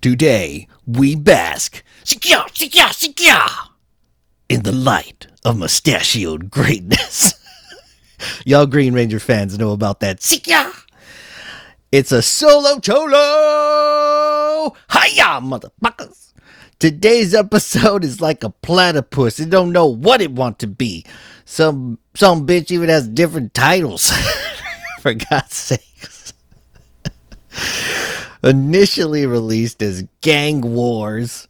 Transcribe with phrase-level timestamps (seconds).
[0.00, 1.84] Today, we bask
[4.48, 7.34] in the light of mustachioed greatness.
[8.44, 10.20] Y'all Green Ranger fans know about that.
[11.92, 14.74] It's a solo cholo!
[14.90, 16.25] Hiya, motherfuckers!
[16.78, 19.40] Today's episode is like a platypus.
[19.40, 21.06] It don't know what it want to be.
[21.46, 24.10] Some some bitch even has different titles.
[25.00, 26.34] For God's sakes.
[28.42, 31.48] Initially released as Gang Wars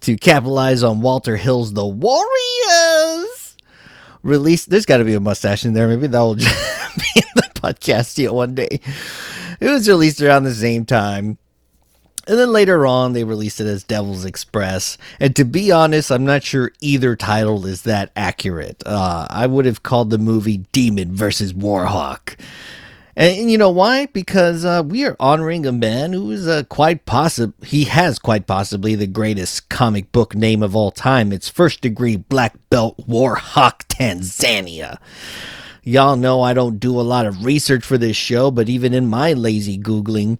[0.00, 3.56] to capitalize on Walter Hill's The Warriors.
[4.22, 5.88] Released, there's got to be a mustache in there.
[5.88, 8.80] Maybe that will be in the podcast yet one day.
[9.58, 11.38] It was released around the same time.
[12.26, 14.96] And then later on, they released it as Devil's Express.
[15.18, 18.82] And to be honest, I'm not sure either title is that accurate.
[18.86, 22.38] Uh, I would have called the movie Demon versus Warhawk.
[23.16, 24.06] And, and you know why?
[24.06, 27.54] Because uh, we are honoring a man who is uh, quite possible.
[27.64, 31.32] He has quite possibly the greatest comic book name of all time.
[31.32, 34.98] It's first degree black belt Warhawk Tanzania.
[35.82, 39.08] Y'all know I don't do a lot of research for this show, but even in
[39.08, 40.38] my lazy Googling,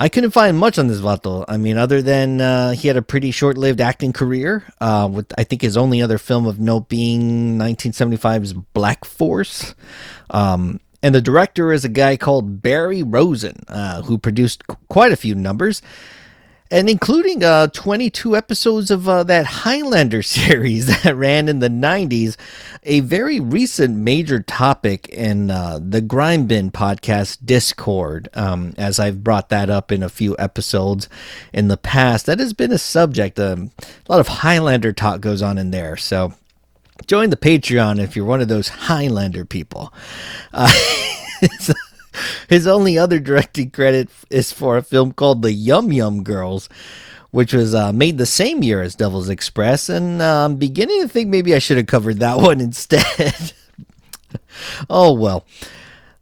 [0.00, 1.44] I couldn't find much on this Vato.
[1.46, 5.30] I mean, other than uh, he had a pretty short lived acting career, uh, with
[5.36, 9.74] I think his only other film of note being 1975's Black Force.
[10.30, 15.12] Um, and the director is a guy called Barry Rosen, uh, who produced qu- quite
[15.12, 15.82] a few numbers,
[16.70, 22.36] and including uh, 22 episodes of uh, that Highlander series that ran in the 90s,
[22.84, 28.28] a very recent major topic in uh, the Grime Bin podcast Discord.
[28.34, 31.08] Um, as I've brought that up in a few episodes
[31.52, 33.38] in the past, that has been a subject.
[33.40, 35.96] Um, a lot of Highlander talk goes on in there.
[35.96, 36.34] So
[37.06, 39.92] join the Patreon if you're one of those Highlander people.
[42.48, 46.68] His only other directing credit is for a film called The Yum Yum Girls,
[47.30, 51.08] which was uh, made the same year as Devil's Express, and uh, I'm beginning to
[51.08, 53.52] think maybe I should have covered that one instead.
[54.88, 55.44] oh well.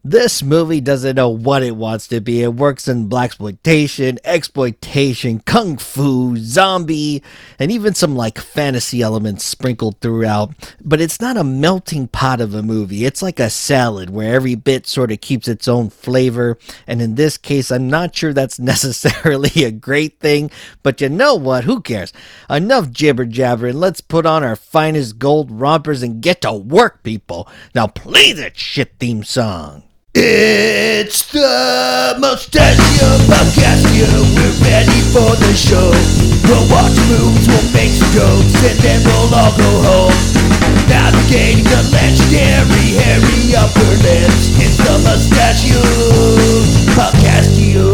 [0.04, 2.44] This movie doesn't know what it wants to be.
[2.44, 7.20] It works in blaxploitation, exploitation, kung fu, zombie,
[7.58, 10.54] and even some like fantasy elements sprinkled throughout.
[10.84, 13.04] But it's not a melting pot of a movie.
[13.04, 16.58] It's like a salad where every bit sort of keeps its own flavor.
[16.86, 20.52] And in this case, I'm not sure that's necessarily a great thing.
[20.84, 21.64] But you know what?
[21.64, 22.12] Who cares?
[22.48, 23.80] Enough jibber jabbering.
[23.80, 27.48] Let's put on our finest gold rompers and get to work, people.
[27.74, 29.82] Now play that shit theme song.
[30.20, 33.86] It's the Mustachio Podcast.
[33.94, 35.94] We're ready for the show.
[36.50, 40.18] We'll watch movies, we'll make some jokes, and then we'll all go home.
[40.90, 44.58] Navigating the legendary hairy upper lips.
[44.58, 45.86] It's the Mustachio
[46.98, 47.86] Podcastio.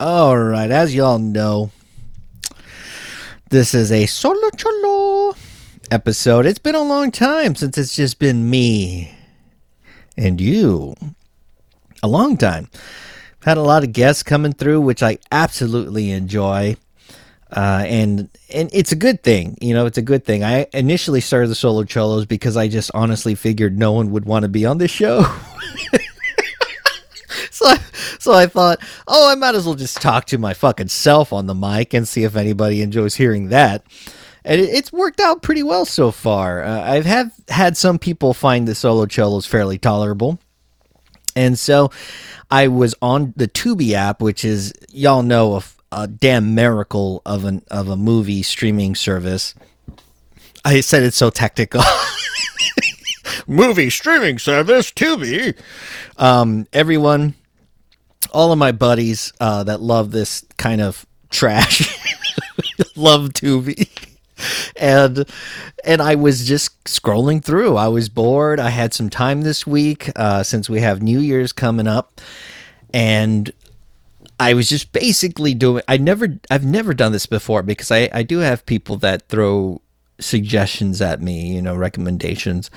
[0.00, 1.70] All right, as y'all know,
[3.56, 5.34] this is a solo cholo
[5.90, 6.44] episode.
[6.44, 9.16] It's been a long time since it's just been me
[10.14, 10.94] and you.
[12.02, 12.68] A long time.
[13.46, 16.76] Had a lot of guests coming through, which I absolutely enjoy.
[17.50, 19.86] Uh, and and it's a good thing, you know.
[19.86, 20.44] It's a good thing.
[20.44, 24.42] I initially started the solo cholos because I just honestly figured no one would want
[24.42, 25.24] to be on the show.
[27.58, 27.78] so I,
[28.18, 31.46] so I thought, oh, I might as well just talk to my fucking self on
[31.46, 33.82] the mic and see if anybody enjoys hearing that.
[34.44, 36.62] And it, it's worked out pretty well so far.
[36.62, 40.38] Uh, I've have had some people find the solo cholos fairly tolerable,
[41.34, 41.90] and so
[42.50, 45.62] I was on the Tubi app, which is y'all know a,
[45.92, 49.54] a damn miracle of an of a movie streaming service.
[50.62, 51.80] I said it so technical.
[53.46, 55.56] movie streaming service Tubi.
[56.16, 57.34] Um, everyone,
[58.32, 61.80] all of my buddies uh, that love this kind of trash
[62.96, 63.88] love Tubi.
[64.76, 65.24] And
[65.84, 67.76] and I was just scrolling through.
[67.76, 68.60] I was bored.
[68.60, 72.20] I had some time this week uh, since we have New Year's coming up,
[72.92, 73.50] and
[74.38, 75.82] I was just basically doing.
[75.88, 79.80] I never, I've never done this before because I I do have people that throw
[80.18, 82.70] suggestions at me, you know, recommendations.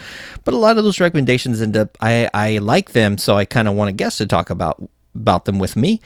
[0.45, 3.67] But a lot of those recommendations end up I I like them, so I kind
[3.67, 4.81] of want a guest to talk about
[5.15, 6.01] about them with me.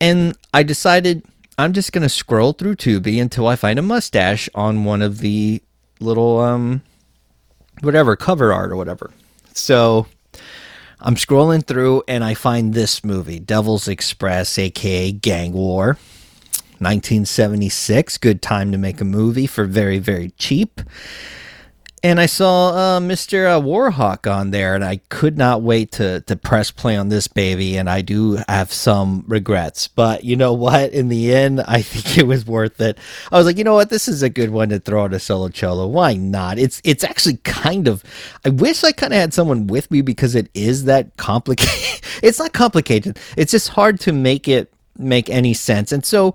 [0.00, 1.24] And I decided
[1.58, 5.18] I'm just going to scroll through Tubi until I find a mustache on one of
[5.18, 5.62] the
[6.00, 6.82] little um
[7.80, 9.10] whatever cover art or whatever.
[9.54, 10.06] So
[11.00, 15.98] I'm scrolling through and I find this movie, Devil's Express aka Gang War.
[16.78, 18.18] 1976.
[18.18, 20.82] Good time to make a movie for very, very cheap.
[22.02, 23.46] And I saw uh, Mr.
[23.46, 27.26] Uh, Warhawk on there, and I could not wait to to press play on this
[27.26, 27.76] baby.
[27.76, 30.92] And I do have some regrets, but you know what?
[30.92, 32.98] In the end, I think it was worth it.
[33.32, 33.88] I was like, you know what?
[33.88, 35.86] This is a good one to throw on a solo cholo.
[35.86, 36.58] Why not?
[36.58, 38.04] It's it's actually kind of.
[38.44, 42.06] I wish I kind of had someone with me because it is that complicated.
[42.22, 43.18] it's not complicated.
[43.38, 45.92] It's just hard to make it make any sense.
[45.92, 46.34] And so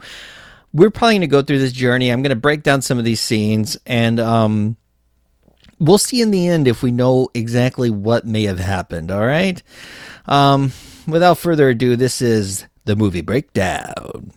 [0.74, 2.10] we're probably going to go through this journey.
[2.10, 4.78] I'm going to break down some of these scenes and um
[5.82, 9.12] we'll see in the end if we know exactly what may have happened.
[9.12, 9.62] All right.
[10.28, 10.72] Um,
[11.08, 14.32] without further ado, this is the movie breakdown.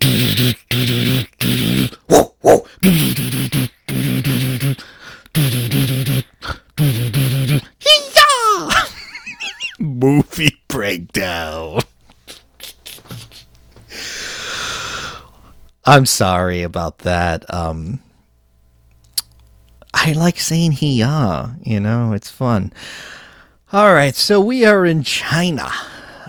[9.78, 11.80] movie breakdown.
[15.84, 17.52] I'm sorry about that.
[17.52, 17.98] Um,
[20.04, 22.72] I like saying he you know, it's fun.
[23.72, 25.70] All right, so we are in China,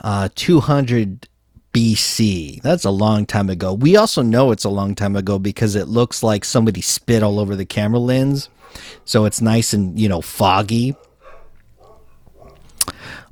[0.04, 1.28] uh, 200
[1.74, 2.62] BC.
[2.62, 3.74] That's a long time ago.
[3.74, 7.40] We also know it's a long time ago because it looks like somebody spit all
[7.40, 8.48] over the camera lens.
[9.06, 10.96] So it's nice and, you know, foggy.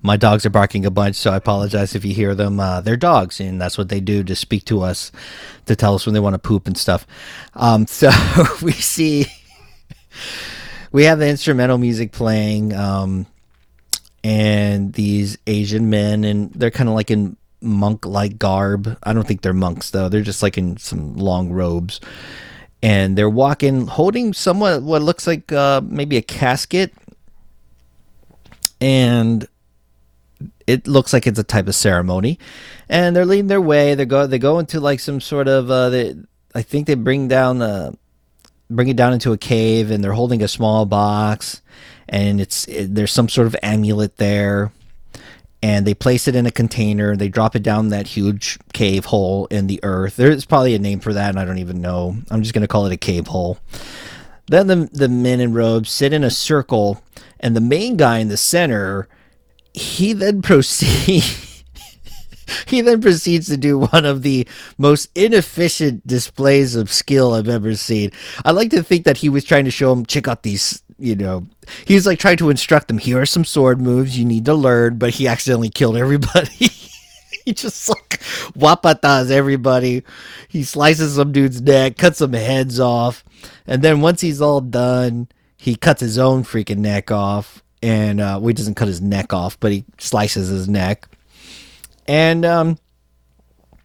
[0.02, 2.60] My dogs are barking a bunch, so I apologize if you hear them.
[2.60, 5.12] Uh, they're dogs, and that's what they do to speak to us,
[5.68, 7.06] to tell us when they want to poop and stuff.
[7.54, 8.10] Um, so
[8.64, 9.28] we see
[10.92, 13.26] we have the instrumental music playing, um,
[14.24, 18.98] and these Asian men, and they're kind of like in monk like garb.
[19.04, 20.10] I don't think they're monks though.
[20.10, 22.00] They're just like in some long robes.
[22.84, 26.92] And they're walking, holding somewhat what looks like uh, maybe a casket.
[28.80, 29.48] And
[30.66, 32.40] it looks like it's a type of ceremony.
[32.90, 33.94] And they're leading their way.
[33.94, 36.16] They go they go into like some sort of uh, they,
[36.56, 37.94] I think they bring down a
[38.76, 41.62] bring it down into a cave and they're holding a small box
[42.10, 44.72] and it's it, there's some sort of amulet there.
[45.64, 47.16] And they place it in a container.
[47.16, 50.16] They drop it down that huge cave hole in the earth.
[50.16, 52.18] There's probably a name for that and i don't even know.
[52.32, 53.60] I'm just going to call it a cave hole.
[54.48, 57.04] Then the, the men in robes sit in a circle
[57.40, 59.08] and the main guy in the center
[59.74, 61.51] he then proceeds
[62.66, 67.76] he then proceeds to do one of the most inefficient displays of skill I've ever
[67.76, 68.12] seen.
[68.46, 71.16] I like to think that he was trying to show him, check out these, you
[71.16, 71.48] know,
[71.86, 72.98] he's like trying to instruct them.
[72.98, 76.70] Here are some sword moves you need to learn, but he accidentally killed everybody.
[77.46, 78.20] he just like
[78.54, 80.04] wapatas everybody.
[80.48, 83.24] He slices some dude's neck, cuts some heads off,
[83.66, 85.28] and then once he's all done,
[85.58, 87.64] he cuts his own freaking neck off.
[87.84, 91.08] And uh, well, he doesn't cut his neck off, but he slices his neck
[92.08, 92.78] and um,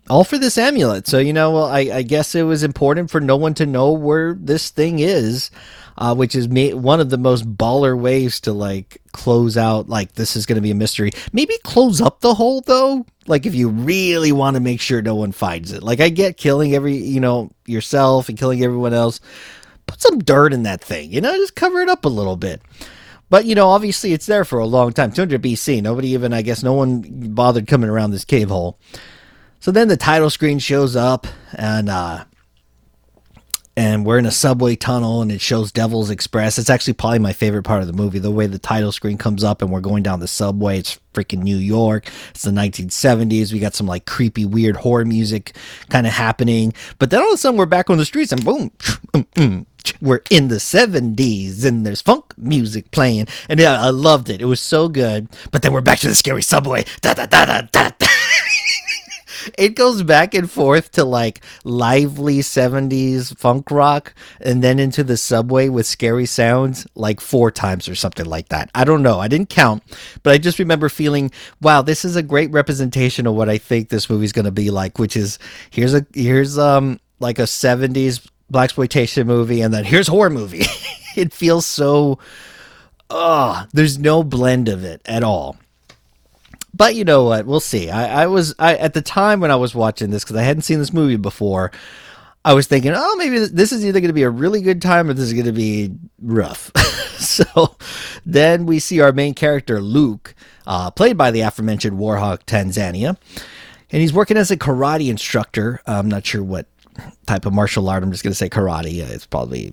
[0.09, 1.07] all for this amulet.
[1.07, 3.93] So you know, well, I, I, guess it was important for no one to know
[3.93, 5.51] where this thing is,
[5.99, 9.89] uh, which is ma- one of the most baller ways to like close out.
[9.89, 11.11] Like this is going to be a mystery.
[11.33, 13.07] Maybe close up the hole though.
[13.27, 15.83] Like if you really want to make sure no one finds it.
[15.83, 19.21] Like I get killing every you know yourself and killing everyone else.
[19.87, 21.13] Put some dirt in that thing.
[21.13, 22.61] You know, just cover it up a little bit.
[23.29, 25.13] But you know, obviously, it's there for a long time.
[25.13, 25.83] 200 BC.
[25.83, 27.03] Nobody even, I guess, no one
[27.35, 28.79] bothered coming around this cave hole.
[29.59, 32.25] So then the title screen shows up, and uh,
[33.77, 36.59] and we're in a subway tunnel, and it shows Devil's Express.
[36.59, 38.19] It's actually probably my favorite part of the movie.
[38.19, 40.79] The way the title screen comes up, and we're going down the subway.
[40.79, 42.09] It's freaking New York.
[42.31, 43.53] It's the 1970s.
[43.53, 45.57] We got some like creepy, weird horror music
[45.91, 46.73] kind of happening.
[46.99, 49.67] But then all of a sudden, we're back on the streets, and boom.
[50.01, 53.29] We're in the 70s and there's funk music playing.
[53.49, 54.41] And yeah, I loved it.
[54.41, 55.29] It was so good.
[55.53, 56.85] But then we're back to the scary subway.
[57.03, 58.07] Da, da, da, da, da, da.
[59.59, 65.17] It goes back and forth to like lively 70s funk rock and then into the
[65.17, 68.71] subway with scary sounds like four times or something like that.
[68.75, 69.21] I don't know.
[69.21, 69.83] I didn't count,
[70.23, 73.89] but I just remember feeling, wow, this is a great representation of what I think
[73.89, 75.39] this movie's going to be like, which is
[75.71, 80.65] here's a here's um like a 70s black exploitation movie and then here's horror movie.
[81.17, 82.19] it feels so
[83.11, 85.57] oh, there's no blend of it at all.
[86.77, 87.47] But you know what?
[87.47, 87.89] We'll see.
[87.89, 90.63] I, I was I at the time when I was watching this because I hadn't
[90.63, 91.73] seen this movie before.
[92.45, 95.11] I was thinking, oh, maybe this is either going to be a really good time
[95.11, 95.91] or this is going to be
[96.23, 96.71] rough.
[97.19, 97.77] so
[98.25, 103.17] then we see our main character, Luke, uh, played by the aforementioned Warhawk Tanzania.
[103.91, 105.81] And he's working as a karate instructor.
[105.87, 106.67] I'm not sure what
[107.27, 108.03] type of martial art.
[108.03, 108.99] I'm just going to say karate.
[108.99, 109.73] It's probably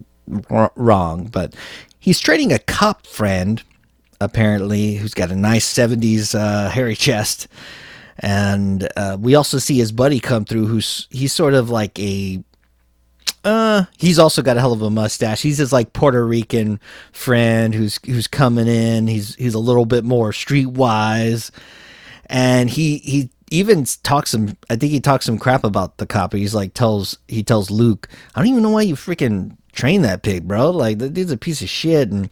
[0.75, 1.53] wrong, but
[1.99, 3.61] he's training a cop friend,
[4.21, 7.47] apparently, who's got a nice 70s uh, hairy chest.
[8.19, 10.67] and uh, we also see his buddy come through.
[10.67, 12.43] Who's he's sort of like a
[13.43, 15.41] uh, he's also got a hell of a mustache.
[15.41, 16.79] He's his like Puerto Rican
[17.11, 19.07] friend who's who's coming in.
[19.07, 21.51] He's he's a little bit more streetwise,
[22.27, 24.57] and he he even talks some.
[24.69, 26.33] I think he talks some crap about the cop.
[26.33, 30.23] He's like tells he tells Luke, I don't even know why you freaking train that
[30.23, 30.69] pig, bro.
[30.71, 32.29] Like that dude's a piece of shit, and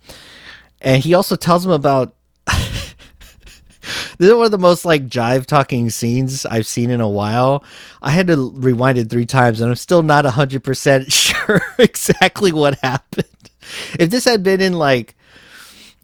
[0.82, 5.90] and he also tells him about this is one of the most like jive talking
[5.90, 7.64] scenes I've seen in a while.
[8.02, 12.80] I had to rewind it three times and I'm still not 100% sure exactly what
[12.80, 13.26] happened.
[14.00, 15.16] If this had been in like,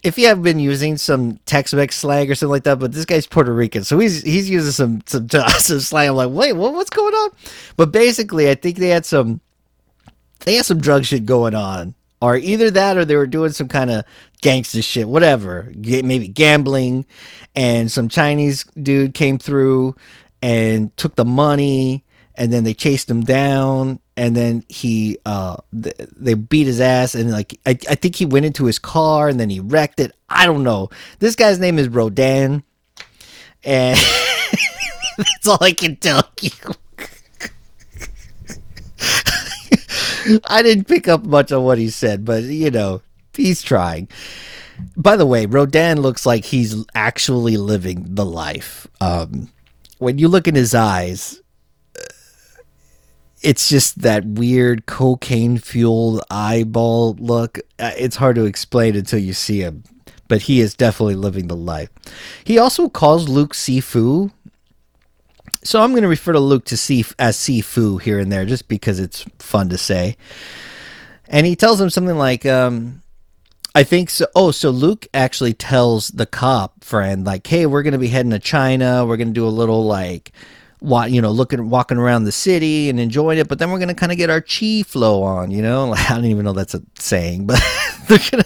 [0.04, 3.28] if he had been using some Tex-Mex slang or something like that, but this guy's
[3.28, 5.28] Puerto Rican, so he's he's using some some,
[5.60, 6.10] some slang.
[6.10, 7.32] I'm like, wait, what, what's going on?
[7.76, 9.42] But basically, I think they had some
[10.42, 13.68] they had some drug shit going on, or either that or they were doing some
[13.68, 14.06] kind of
[14.42, 17.06] gangster shit, whatever, maybe gambling,
[17.56, 19.96] and some Chinese dude came through
[20.42, 22.04] and took the money,
[22.36, 27.16] and then they chased him down, and then he uh th- they beat his ass,
[27.16, 30.12] and like I, I think he went into his car, and then he wrecked it.
[30.30, 30.90] I don't know.
[31.20, 32.64] This guy's name is Rodan,
[33.64, 33.98] and
[35.18, 36.52] that's all I can tell you.
[40.46, 43.02] I didn't pick up much on what he said, but you know,
[43.38, 44.10] he's trying.
[44.96, 48.88] By the way, Rodan looks like he's actually living the life.
[49.02, 49.50] Um,
[49.98, 51.42] when you look in his eyes,
[53.42, 57.60] it's just that weird cocaine fueled eyeball look.
[57.80, 59.84] Uh, it's hard to explain until you see him,
[60.28, 61.90] but he is definitely living the life.
[62.44, 64.32] He also calls Luke Sifu.
[65.64, 68.68] So I'm going to refer to Luke to Sif as Sifu here and there just
[68.68, 70.18] because it's fun to say.
[71.28, 73.02] And he tells him something like, um,
[73.78, 74.26] I think so.
[74.36, 78.40] Oh, so Luke actually tells the cop friend, like, "Hey, we're gonna be heading to
[78.40, 79.06] China.
[79.06, 80.32] We're gonna do a little like,
[80.80, 83.48] what you know, looking, walking around the city and enjoying it.
[83.48, 85.52] But then we're gonna kind of get our chi flow on.
[85.52, 87.64] You know, I don't even know that's a saying, but
[88.08, 88.46] they're gonna."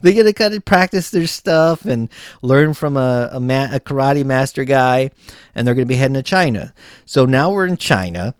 [0.00, 2.08] they're gonna kind of practice their stuff and
[2.42, 5.12] learn from a a, ma- a karate master guy,
[5.54, 6.74] and they're gonna be heading to China.
[7.06, 8.34] So now we're in China,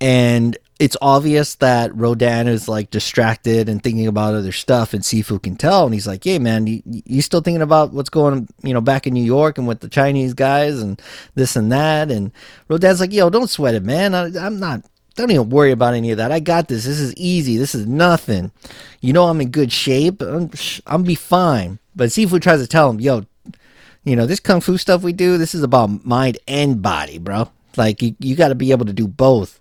[0.00, 5.42] and it's obvious that Rodan is like distracted and thinking about other stuff, and Sifu
[5.42, 5.84] can tell.
[5.84, 9.06] And he's like, "Hey, man, you, you still thinking about what's going, you know, back
[9.06, 11.00] in New York and with the Chinese guys and
[11.34, 12.30] this and that?" And
[12.68, 14.14] Rodan's like, "Yo, don't sweat it, man.
[14.14, 14.82] I, I'm not.
[15.14, 16.30] Don't even worry about any of that.
[16.30, 16.84] I got this.
[16.84, 17.56] This is easy.
[17.56, 18.52] This is nothing.
[19.00, 20.20] You know, I'm in good shape.
[20.20, 20.50] I'm,
[20.86, 23.24] I'm be fine." But Sifu tries to tell him, "Yo,
[24.04, 25.38] you know, this kung fu stuff we do.
[25.38, 27.50] This is about mind and body, bro.
[27.78, 29.58] Like you, you got to be able to do both."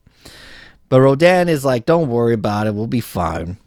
[0.90, 2.76] But Rodan is like, don't worry about it.
[2.76, 3.58] We'll be fine.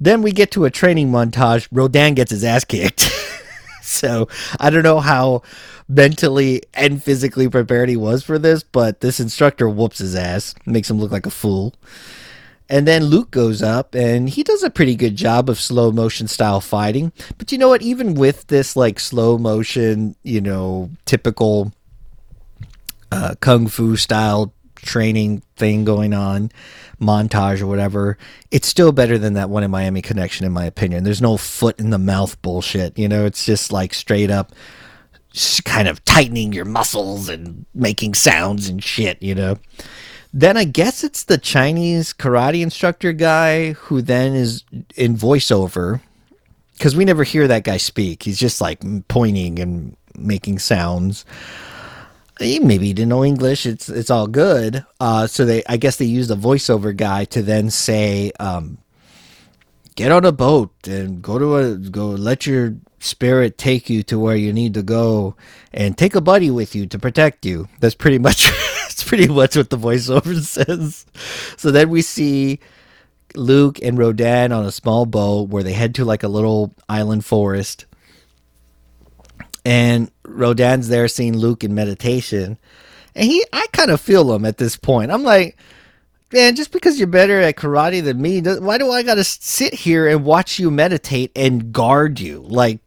[0.00, 1.68] Then we get to a training montage.
[1.70, 3.02] Rodan gets his ass kicked.
[3.82, 5.42] so I don't know how
[5.88, 10.90] mentally and physically prepared he was for this, but this instructor whoops his ass, makes
[10.90, 11.74] him look like a fool.
[12.68, 16.26] And then Luke goes up and he does a pretty good job of slow motion
[16.26, 17.12] style fighting.
[17.36, 17.82] But you know what?
[17.82, 21.72] Even with this like slow motion, you know, typical
[23.10, 26.50] uh, kung fu style training thing going on,
[27.00, 28.18] montage or whatever,
[28.50, 31.04] it's still better than that one in Miami Connection, in my opinion.
[31.04, 32.98] There's no foot in the mouth bullshit.
[32.98, 34.52] You know, it's just like straight up
[35.64, 39.56] kind of tightening your muscles and making sounds and shit, you know.
[40.34, 44.64] Then I guess it's the Chinese karate instructor guy who then is
[44.96, 46.00] in voiceover
[46.74, 48.22] because we never hear that guy speak.
[48.22, 51.24] He's just like pointing and making sounds
[52.42, 53.66] maybe he didn't know English.
[53.66, 54.84] It's it's all good.
[55.00, 58.78] Uh, so they, I guess they used a voiceover guy to then say, um,
[59.94, 62.08] "Get on a boat and go to a go.
[62.08, 65.36] Let your spirit take you to where you need to go,
[65.72, 68.50] and take a buddy with you to protect you." That's pretty much.
[68.82, 71.06] that's pretty much what the voiceover says.
[71.56, 72.60] So then we see
[73.34, 77.24] Luke and Rodan on a small boat where they head to like a little island
[77.24, 77.86] forest
[79.64, 82.58] and Rodan's there seeing Luke in meditation,
[83.14, 85.10] and he, I kind of feel him at this point.
[85.10, 85.56] I'm like,
[86.32, 89.74] man, just because you're better at karate than me, why do I got to sit
[89.74, 92.40] here and watch you meditate and guard you?
[92.40, 92.80] Like,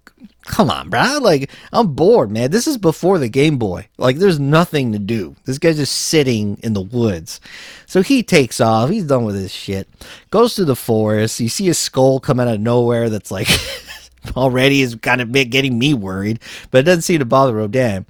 [0.46, 1.20] come on, bro.
[1.22, 2.52] Like, I'm bored, man.
[2.52, 3.88] This is before the Game Boy.
[3.98, 5.36] Like, there's nothing to do.
[5.46, 7.40] This guy's just sitting in the woods.
[7.86, 8.90] So he takes off.
[8.90, 9.88] He's done with his shit.
[10.32, 11.40] Goes to the forest.
[11.40, 13.48] You see a skull come out of nowhere that's like
[14.38, 16.40] already is kind of getting me worried,
[16.72, 18.06] but it doesn't seem to bother Rodan.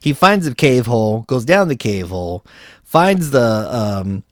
[0.00, 2.44] He finds the cave hole, goes down the cave hole,
[2.82, 4.22] finds the um,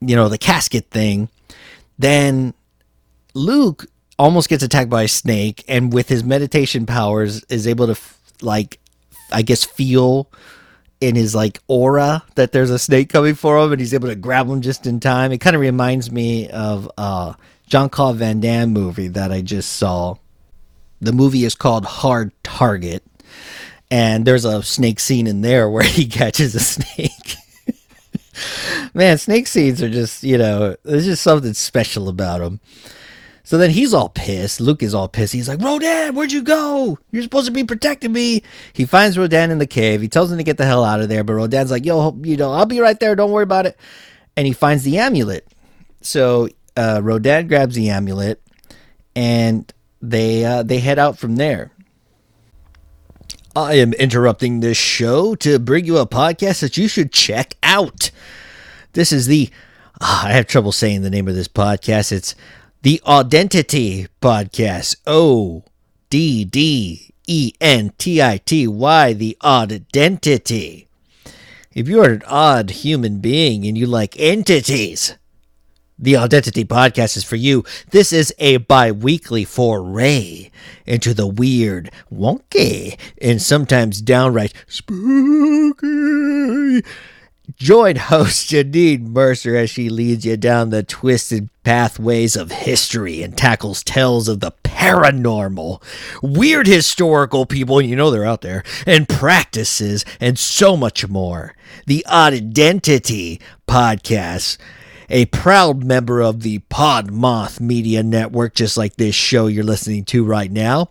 [0.00, 1.28] you know, the casket thing.
[1.98, 2.54] Then
[3.34, 3.86] Luke
[4.18, 8.00] almost gets attacked by a snake, and with his meditation powers, is able to
[8.40, 8.78] like
[9.32, 10.30] I guess, feel
[11.00, 14.14] in his like aura that there's a snake coming for him and he's able to
[14.14, 15.32] grab him just in time.
[15.32, 17.34] It kind of reminds me of uh
[17.66, 20.16] Jean-Claude Van Damme movie that I just saw.
[21.02, 23.04] The movie is called Hard Target
[23.92, 27.36] and there's a snake scene in there where he catches a snake.
[28.94, 32.60] Man, snake scenes are just, you know, there's just something special about them.
[33.44, 34.62] So then he's all pissed.
[34.62, 35.34] Luke is all pissed.
[35.34, 36.98] He's like, Rodan, where'd you go?
[37.10, 38.42] You're supposed to be protecting me.
[38.72, 40.00] He finds Rodan in the cave.
[40.00, 41.22] He tells him to get the hell out of there.
[41.22, 43.14] But Rodan's like, yo, you know, I'll be right there.
[43.14, 43.78] Don't worry about it.
[44.38, 45.46] And he finds the amulet.
[46.00, 48.40] So uh, Rodan grabs the amulet
[49.14, 49.70] and
[50.02, 51.70] they uh, they head out from there.
[53.54, 58.10] I am interrupting this show to bring you a podcast that you should check out.
[58.94, 59.50] This is the,
[60.00, 62.12] oh, I have trouble saying the name of this podcast.
[62.12, 62.34] It's
[62.80, 64.96] the Oddentity Podcast.
[65.06, 65.64] O
[66.08, 70.88] D D E N T I T Y, the Oddentity.
[71.74, 75.16] If you are an odd human being and you like entities,
[76.02, 77.64] the Oddentity Podcast is for you.
[77.90, 80.50] This is a bi weekly foray
[80.84, 86.82] into the weird, wonky, and sometimes downright spooky.
[87.56, 93.38] Join host Janine Mercer as she leads you down the twisted pathways of history and
[93.38, 95.80] tackles tales of the paranormal,
[96.20, 101.54] weird historical people, you know they're out there, and practices, and so much more.
[101.86, 104.58] The Odd Identity Podcast
[105.12, 110.24] a proud member of the Podmoth Media Network, just like this show you're listening to
[110.24, 110.88] right now.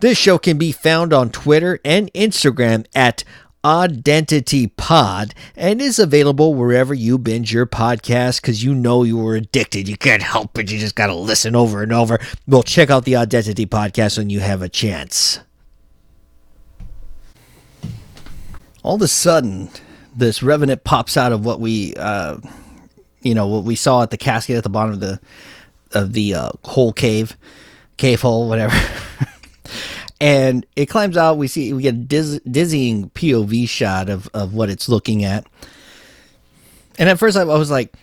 [0.00, 3.24] This show can be found on Twitter and Instagram at
[3.62, 9.36] Oddentity Pod and is available wherever you binge your podcast because you know you were
[9.36, 9.86] addicted.
[9.86, 10.70] You can't help it.
[10.70, 12.18] You just got to listen over and over.
[12.46, 15.40] Well, check out the Oddentity Podcast when you have a chance.
[18.82, 19.68] All of a sudden,
[20.16, 21.94] this revenant pops out of what we.
[21.96, 22.38] Uh,
[23.22, 25.20] you know what we saw at the casket at the bottom of the
[25.92, 27.36] of the uh, hole cave,
[27.96, 28.76] cave hole, whatever.
[30.20, 31.38] and it climbs out.
[31.38, 35.46] We see we get a diz- dizzying POV shot of of what it's looking at.
[36.98, 37.94] And at first, I was like,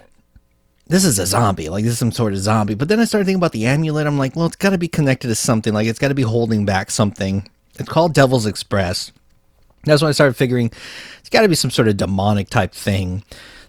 [0.88, 1.70] "This is a zombie.
[1.70, 4.08] Like this is some sort of zombie." But then I started thinking about the amulet.
[4.08, 5.74] I'm like, "Well, it's got to be connected to something.
[5.74, 9.12] Like it's got to be holding back something." It's called Devil's Express.
[9.84, 10.72] That's when I started figuring
[11.20, 13.24] it's got to be some sort of demonic type thing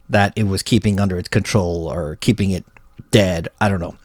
[0.09, 2.65] that it was keeping under its control or keeping it
[3.11, 3.49] dead.
[3.61, 3.97] I don't know.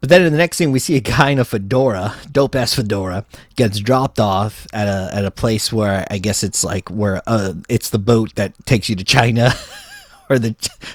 [0.00, 2.74] But then in the next scene, we see a guy in a fedora, dope ass
[2.74, 3.24] fedora,
[3.56, 7.54] gets dropped off at a at a place where I guess it's like where uh,
[7.68, 9.52] it's the boat that takes you to China,
[10.30, 10.50] or the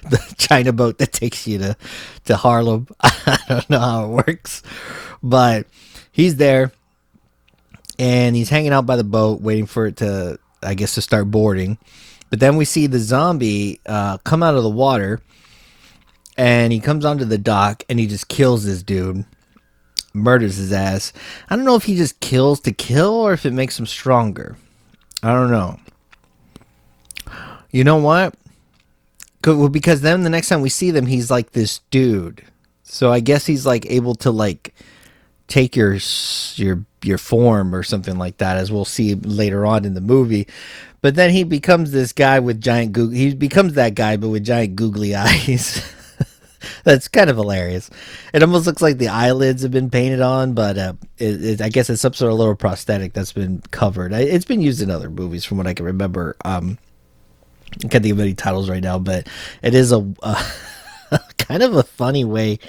[0.10, 1.78] the China boat that takes you to
[2.26, 2.88] to Harlem.
[3.02, 4.64] I don't know how it works,
[5.22, 5.68] but
[6.14, 6.72] he's there,
[8.00, 11.30] and he's hanging out by the boat, waiting for it to, I guess, to start
[11.30, 11.78] boarding.
[12.34, 15.22] But then we see the zombie uh, come out of the water
[16.36, 19.24] and he comes onto the dock and he just kills this dude,
[20.16, 21.14] murders his ass.
[21.48, 24.58] I don't know if he just kills to kill or if it makes him stronger.
[25.22, 25.80] I don't know.
[27.70, 28.34] You know what?
[29.44, 32.44] Because then the next time we see them, he's like this dude.
[32.82, 34.74] So I guess he's like able to like
[35.48, 36.00] take your
[36.56, 40.48] your your form or something like that, as we'll see later on in the movie.
[41.04, 43.14] But then he becomes this guy with giant goog.
[43.14, 45.84] He becomes that guy, but with giant googly eyes.
[46.86, 47.90] That's kind of hilarious.
[48.34, 51.68] It almost looks like the eyelids have been painted on, but uh, it, it, I
[51.68, 54.14] guess it's some sort of little prosthetic that's been covered.
[54.14, 56.38] It's been used in other movies, from what I can remember.
[56.46, 56.78] Um,
[57.84, 59.28] I can't think of any titles right now, but
[59.62, 59.98] it is a,
[61.12, 62.60] a kind of a funny way,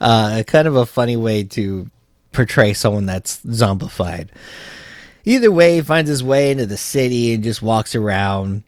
[0.00, 1.90] uh, kind of a funny way to
[2.32, 4.28] portray someone that's zombified.
[5.24, 8.62] Either way, he finds his way into the city and just walks around.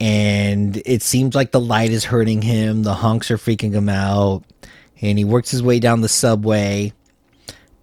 [0.00, 2.82] And it seems like the light is hurting him.
[2.82, 4.42] The hunks are freaking him out.
[5.00, 6.92] And he works his way down the subway.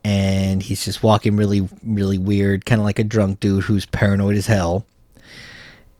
[0.03, 4.35] And he's just walking really, really weird, kind of like a drunk dude who's paranoid
[4.35, 4.85] as hell.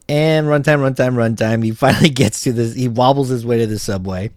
[0.08, 1.64] And runtime, runtime, runtime.
[1.64, 2.76] He finally gets to this.
[2.76, 4.32] He wobbles his way to the subway.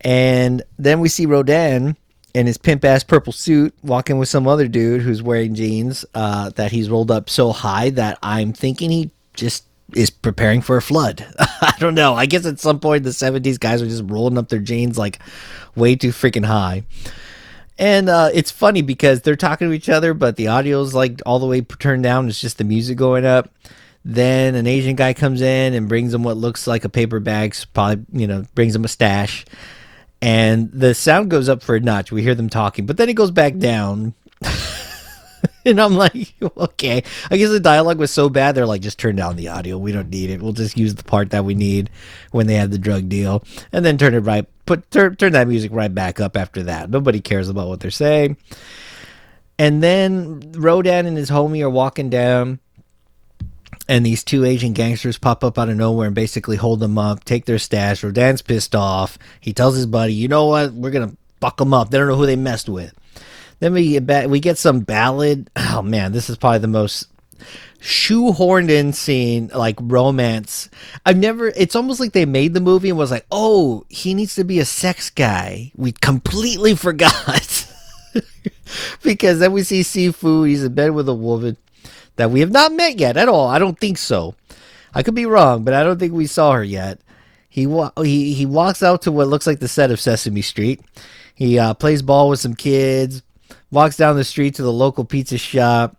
[0.00, 1.96] And then we see Rodan
[2.34, 6.50] in his pimp ass purple suit, walking with some other dude who's wearing jeans uh,
[6.50, 10.82] that he's rolled up so high that I'm thinking he just is preparing for a
[10.82, 11.24] flood.
[11.38, 12.14] I don't know.
[12.14, 14.98] I guess at some point in the 70s, guys were just rolling up their jeans
[14.98, 15.20] like
[15.76, 16.82] way too freaking high.
[17.78, 21.38] And uh, it's funny because they're talking to each other, but the audio's like all
[21.38, 22.28] the way turned down.
[22.28, 23.50] It's just the music going up.
[24.04, 27.56] Then an Asian guy comes in and brings him what looks like a paper bag,
[27.72, 29.44] probably, you know, brings him a stash
[30.24, 32.10] and the sound goes up for a notch.
[32.10, 34.14] We hear them talking, but then it goes back down.
[35.66, 37.02] and I'm like, okay.
[37.30, 39.76] I guess the dialogue was so bad, they're like, just turn down the audio.
[39.76, 40.40] We don't need it.
[40.40, 41.90] We'll just use the part that we need
[42.30, 45.46] when they have the drug deal, and then turn it right, put turn turn that
[45.46, 46.88] music right back up after that.
[46.88, 48.38] Nobody cares about what they're saying.
[49.58, 52.60] And then Rodan and his homie are walking down,
[53.88, 57.24] and these two Asian gangsters pop up out of nowhere and basically hold them up,
[57.24, 58.02] take their stash.
[58.02, 59.18] Rodan's pissed off.
[59.40, 60.72] He tells his buddy, "You know what?
[60.72, 61.90] We're gonna fuck them up.
[61.90, 62.94] They don't know who they messed with."
[63.60, 65.50] Then we get back, we get some ballad.
[65.76, 67.08] Oh man, this is probably the most
[67.80, 70.70] shoehorned in scene like romance.
[71.04, 71.48] I've never.
[71.48, 74.60] It's almost like they made the movie and was like, "Oh, he needs to be
[74.60, 77.66] a sex guy." We completely forgot.
[79.02, 80.48] because then we see Sifu.
[80.48, 81.56] He's in bed with a woman
[82.16, 83.48] that we have not met yet at all.
[83.48, 84.34] I don't think so.
[84.94, 87.00] I could be wrong, but I don't think we saw her yet.
[87.48, 90.80] He wa- he he walks out to what looks like the set of Sesame Street.
[91.34, 93.22] He uh, plays ball with some kids,
[93.70, 95.96] walks down the street to the local pizza shop,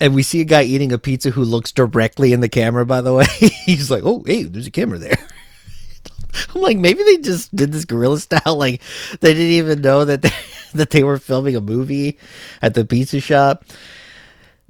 [0.00, 2.84] and we see a guy eating a pizza who looks directly in the camera.
[2.86, 3.26] By the way,
[3.64, 5.18] he's like, "Oh, hey, there's a camera there."
[6.54, 8.56] I'm like, maybe they just did this guerrilla style.
[8.56, 8.82] Like,
[9.20, 10.32] they didn't even know that they,
[10.74, 12.18] that they were filming a movie
[12.62, 13.64] at the pizza shop.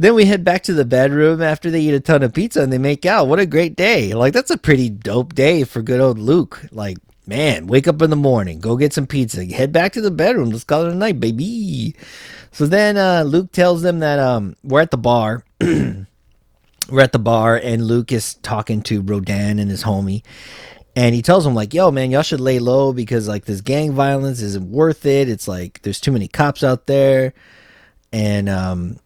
[0.00, 2.72] Then we head back to the bedroom after they eat a ton of pizza and
[2.72, 3.28] they make out.
[3.28, 4.14] What a great day.
[4.14, 6.64] Like, that's a pretty dope day for good old Luke.
[6.72, 10.10] Like, man, wake up in the morning, go get some pizza, head back to the
[10.10, 10.48] bedroom.
[10.48, 11.94] Let's call it a night, baby.
[12.50, 15.44] So then uh, Luke tells them that um, we're at the bar.
[15.60, 16.06] we're
[16.98, 20.22] at the bar and Luke is talking to Rodan and his homie.
[20.96, 23.92] And he tells him like, "Yo, man, y'all should lay low because like this gang
[23.92, 25.28] violence isn't worth it.
[25.28, 27.34] It's like there's too many cops out there."
[28.12, 28.98] And um,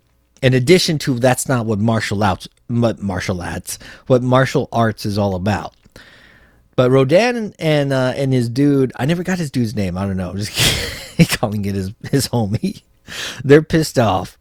[0.44, 3.78] in addition to that's not what martial arts what martial arts
[4.08, 5.74] what martial arts is all about.
[6.76, 9.96] But rodan and uh, and his dude i never got his dude's name.
[9.96, 10.30] I don't know.
[10.30, 10.36] I'm
[11.16, 12.82] just calling it his his homie.
[13.44, 14.36] They're pissed off.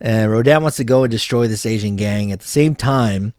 [0.00, 2.32] And rodan wants to go and destroy this asian gang.
[2.32, 3.32] At the same time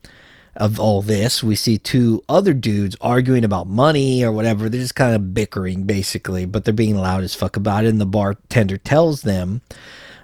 [0.56, 4.69] of all this we see two other dudes arguing about money or whatever.
[4.69, 7.89] They're just kind of bickering basically but they're being loud as fuck about it.
[7.89, 9.60] And the bartender tells them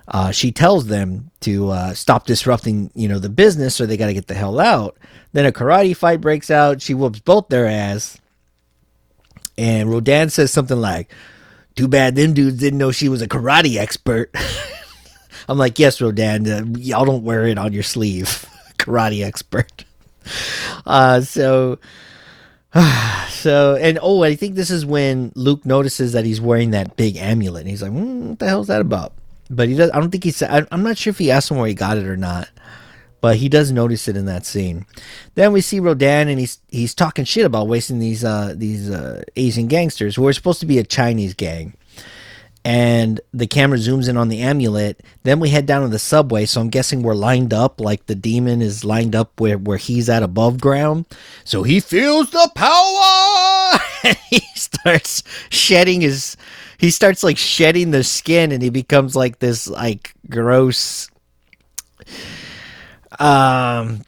[0.09, 4.07] uh, she tells them to uh, stop disrupting, you know, the business, or they got
[4.07, 4.97] to get the hell out.
[5.33, 6.81] Then a karate fight breaks out.
[6.81, 8.17] She whoops both their ass,
[9.57, 11.11] and Rodan says something like,
[11.75, 14.33] "Too bad them dudes didn't know she was a karate expert."
[15.47, 18.45] I'm like, "Yes, Rodan, uh, y'all don't wear it on your sleeve,
[18.77, 19.85] karate expert."
[20.85, 21.79] Uh, so.
[23.29, 27.17] so and oh i think this is when luke notices that he's wearing that big
[27.17, 29.13] amulet and he's like mm, what the hell's that about
[29.49, 29.91] but he does.
[29.91, 30.67] I don't think he said.
[30.71, 32.49] I'm not sure if he asked him where he got it or not.
[33.21, 34.85] But he does notice it in that scene.
[35.35, 39.23] Then we see Rodan, and he's he's talking shit about wasting these uh, these uh,
[39.35, 41.73] Asian gangsters who are supposed to be a Chinese gang.
[42.65, 45.01] And the camera zooms in on the amulet.
[45.23, 46.45] Then we head down to the subway.
[46.45, 50.09] So I'm guessing we're lined up, like the demon is lined up where, where he's
[50.09, 51.05] at above ground.
[51.45, 54.13] So he feels the power.
[54.29, 56.35] he starts shedding his
[56.79, 61.09] he starts like shedding the skin and he becomes like this like gross
[63.19, 64.01] um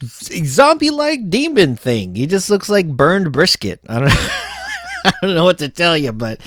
[0.46, 2.16] zombie like demon thing.
[2.16, 3.82] He just looks like burned brisket.
[3.88, 4.12] I don't
[5.06, 6.40] I don't know what to tell you, but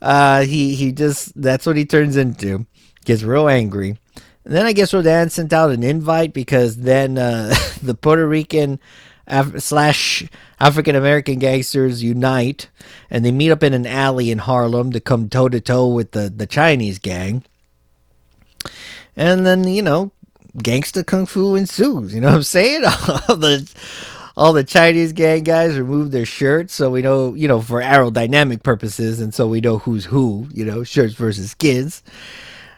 [0.00, 2.66] uh he he just that's what he turns into.
[3.04, 3.98] Gets real angry.
[4.44, 8.78] And then I guess Rodan sent out an invite because then uh, the Puerto Rican
[9.26, 10.24] Af- slash
[10.60, 12.68] African American gangsters unite
[13.10, 16.12] and they meet up in an alley in Harlem to come toe to toe with
[16.12, 17.42] the, the Chinese gang.
[19.16, 20.12] And then, you know,
[20.58, 22.14] gangsta kung fu ensues.
[22.14, 22.84] You know what I'm saying?
[23.28, 23.70] all the
[24.36, 28.62] all the Chinese gang guys remove their shirts so we know, you know, for aerodynamic
[28.62, 32.02] purposes and so we know who's who, you know, shirts versus skins.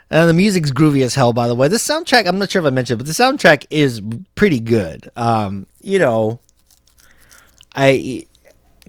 [0.08, 1.68] And the music's groovy as hell, by the way.
[1.68, 4.00] The soundtrack, I'm not sure if I mentioned, but the soundtrack is
[4.36, 5.10] pretty good.
[5.16, 6.38] Um, you know,
[7.74, 8.26] I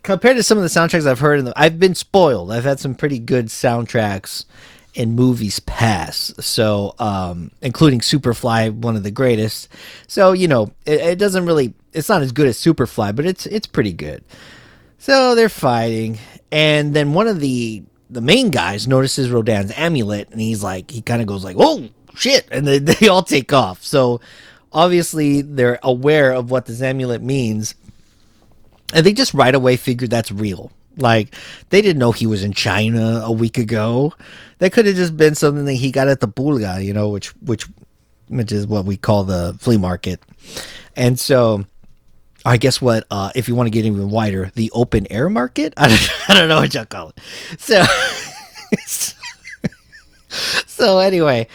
[0.03, 2.51] compared to some of the soundtracks I've heard, in the, I've been spoiled.
[2.51, 4.45] I've had some pretty good soundtracks
[4.93, 9.69] in movies past, so um, including Superfly, one of the greatest.
[10.07, 13.45] So you know, it, it doesn't really, it's not as good as Superfly, but it's
[13.47, 14.23] it's pretty good.
[14.97, 16.19] So they're fighting,
[16.51, 21.01] and then one of the the main guys notices Rodan's amulet, and he's like, he
[21.01, 23.83] kind of goes like, "Oh shit!" and they, they all take off.
[23.83, 24.21] So
[24.71, 27.75] obviously they're aware of what this amulet means,
[28.93, 30.71] and they just right away figured that's real.
[30.97, 31.35] Like
[31.69, 34.13] they didn't know he was in China a week ago.
[34.59, 37.29] That could have just been something that he got at the pulga, you know, which
[37.41, 37.67] which
[38.29, 40.21] which is what we call the flea market.
[40.95, 41.65] And so
[42.47, 45.73] I guess what uh, if you want to get even wider, the open air market.
[45.77, 47.19] I don't, I don't know what y'all call it.
[47.59, 47.83] So
[50.67, 51.47] so anyway,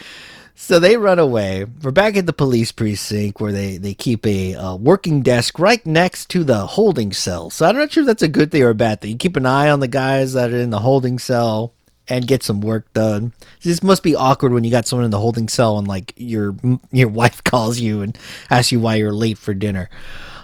[0.55, 1.65] So they run away.
[1.65, 5.85] We're back at the police precinct where they, they keep a uh, working desk right
[5.85, 7.49] next to the holding cell.
[7.49, 9.11] So I'm not sure if that's a good thing or a bad thing.
[9.11, 11.73] You keep an eye on the guys that are in the holding cell
[12.07, 13.33] and get some work done.
[13.61, 16.55] This must be awkward when you got someone in the holding cell and like your
[16.91, 18.17] your wife calls you and
[18.49, 19.89] asks you why you're late for dinner.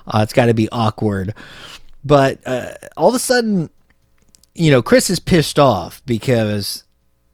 [0.09, 1.33] Uh, it's got to be awkward.
[2.03, 3.69] But uh, all of a sudden,
[4.55, 6.83] you know, Chris is pissed off because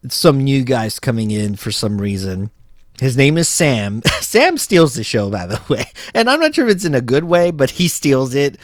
[0.09, 2.51] some new guy's coming in for some reason
[2.99, 4.01] his name is Sam.
[4.21, 5.85] Sam steals the show, by the way.
[6.13, 8.57] And I'm not sure if it's in a good way, but he steals it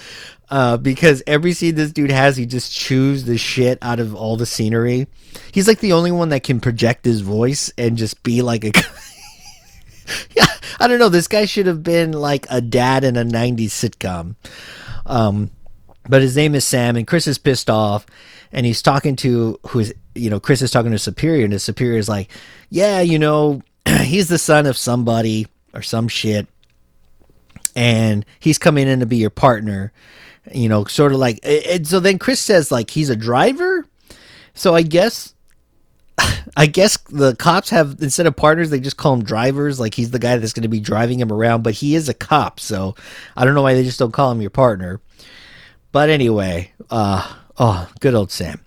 [0.49, 4.37] uh, because every scene this dude has, he just chews the shit out of all
[4.37, 5.07] the scenery.
[5.51, 8.71] He's like the only one that can project his voice and just be like a.
[10.35, 10.47] yeah,
[10.79, 11.09] I don't know.
[11.09, 14.35] This guy should have been like a dad in a 90s sitcom.
[15.05, 15.51] Um,
[16.09, 18.05] but his name is Sam, and Chris is pissed off,
[18.51, 21.97] and he's talking to who's, you know, Chris is talking to Superior, and his Superior
[21.97, 22.29] is like,
[22.69, 23.61] yeah, you know,
[24.01, 26.47] he's the son of somebody or some shit,
[27.75, 29.91] and he's coming in to be your partner.
[30.51, 31.39] You know, sort of like.
[31.43, 33.85] And so then Chris says like he's a driver.
[34.55, 35.35] So I guess,
[36.55, 39.79] I guess the cops have instead of partners they just call him drivers.
[39.79, 42.13] Like he's the guy that's going to be driving him around, but he is a
[42.13, 42.59] cop.
[42.59, 42.95] So
[43.35, 44.99] I don't know why they just don't call him your partner.
[45.91, 48.61] But anyway, uh, oh, good old Sam.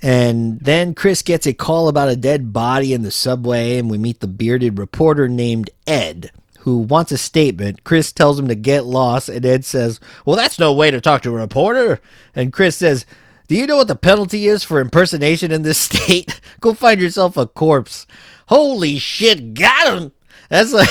[0.00, 3.98] And then Chris gets a call about a dead body in the subway, and we
[3.98, 6.30] meet the bearded reporter named Ed,
[6.60, 7.82] who wants a statement.
[7.82, 11.22] Chris tells him to get lost, and Ed says, Well, that's no way to talk
[11.22, 12.00] to a reporter.
[12.34, 13.06] And Chris says,
[13.48, 16.40] Do you know what the penalty is for impersonation in this state?
[16.60, 18.06] Go find yourself a corpse.
[18.46, 20.12] Holy shit, got him!
[20.48, 20.88] That's like,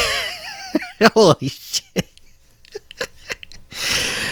[1.13, 2.09] holy shit.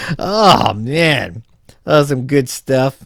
[0.19, 1.43] oh, man.
[1.83, 3.03] That was some good stuff.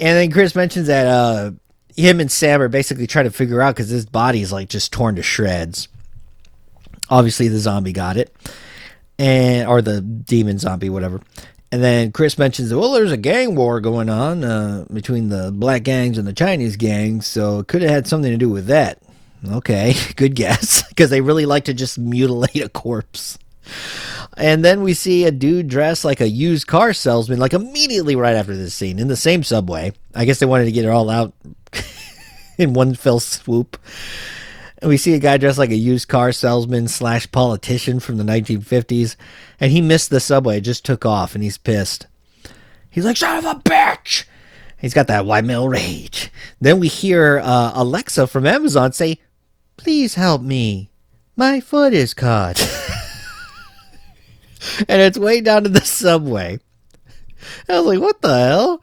[0.00, 1.52] And then Chris mentions that uh,
[1.96, 5.16] him and Sam are basically trying to figure out because his body's like just torn
[5.16, 5.88] to shreds.
[7.08, 8.34] Obviously, the zombie got it,
[9.18, 11.20] and or the demon zombie, whatever.
[11.72, 15.50] And then Chris mentions that well, there's a gang war going on uh, between the
[15.50, 18.66] black gangs and the Chinese gangs, so it could have had something to do with
[18.66, 18.98] that.
[19.50, 23.38] Okay, good guess, because they really like to just mutilate a corpse.
[24.36, 28.36] And then we see a dude dressed like a used car salesman, like immediately right
[28.36, 29.92] after this scene in the same subway.
[30.14, 31.32] I guess they wanted to get it all out
[32.58, 33.78] in one fell swoop.
[34.84, 39.16] We see a guy dressed like a used car salesman slash politician from the 1950s,
[39.60, 42.06] and he missed the subway, just took off, and he's pissed.
[42.90, 44.24] He's like, "Son of a bitch!"
[44.78, 46.32] He's got that white male rage.
[46.60, 49.18] Then we hear uh, Alexa from Amazon say,
[49.76, 50.90] "Please help me,
[51.36, 52.60] my foot is caught."
[54.88, 56.58] and it's way down to the subway.
[57.68, 58.82] I was like, what the hell?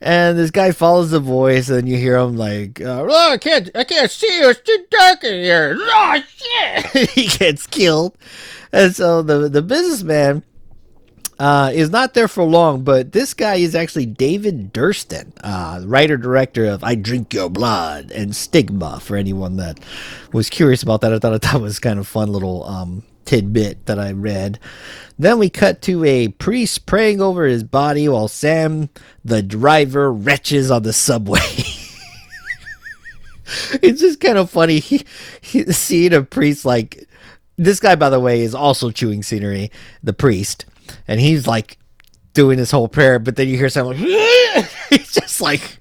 [0.00, 3.70] And this guy follows the voice, and you hear him like, uh, "Oh, I can't,
[3.74, 4.48] I can't see you.
[4.48, 7.10] It's too dark in here." Oh shit!
[7.10, 8.16] he gets killed,
[8.72, 10.42] and so the the businessman
[11.38, 12.82] uh, is not there for long.
[12.82, 18.10] But this guy is actually David Durston, uh, writer director of "I Drink Your Blood"
[18.10, 19.00] and Stigma.
[19.00, 19.80] For anyone that
[20.32, 23.98] was curious about that, I thought that was kind of fun little um, tidbit that
[23.98, 24.58] I read.
[25.18, 28.88] Then we cut to a priest praying over his body while Sam,
[29.24, 31.38] the driver, retches on the subway.
[33.82, 35.04] it's just kind of funny he,
[35.40, 37.06] he, seeing a priest like
[37.56, 39.70] this guy, by the way, is also chewing scenery,
[40.02, 40.64] the priest,
[41.06, 41.76] and he's like
[42.32, 43.96] doing his whole prayer, but then you hear someone,
[44.88, 45.78] he's just like,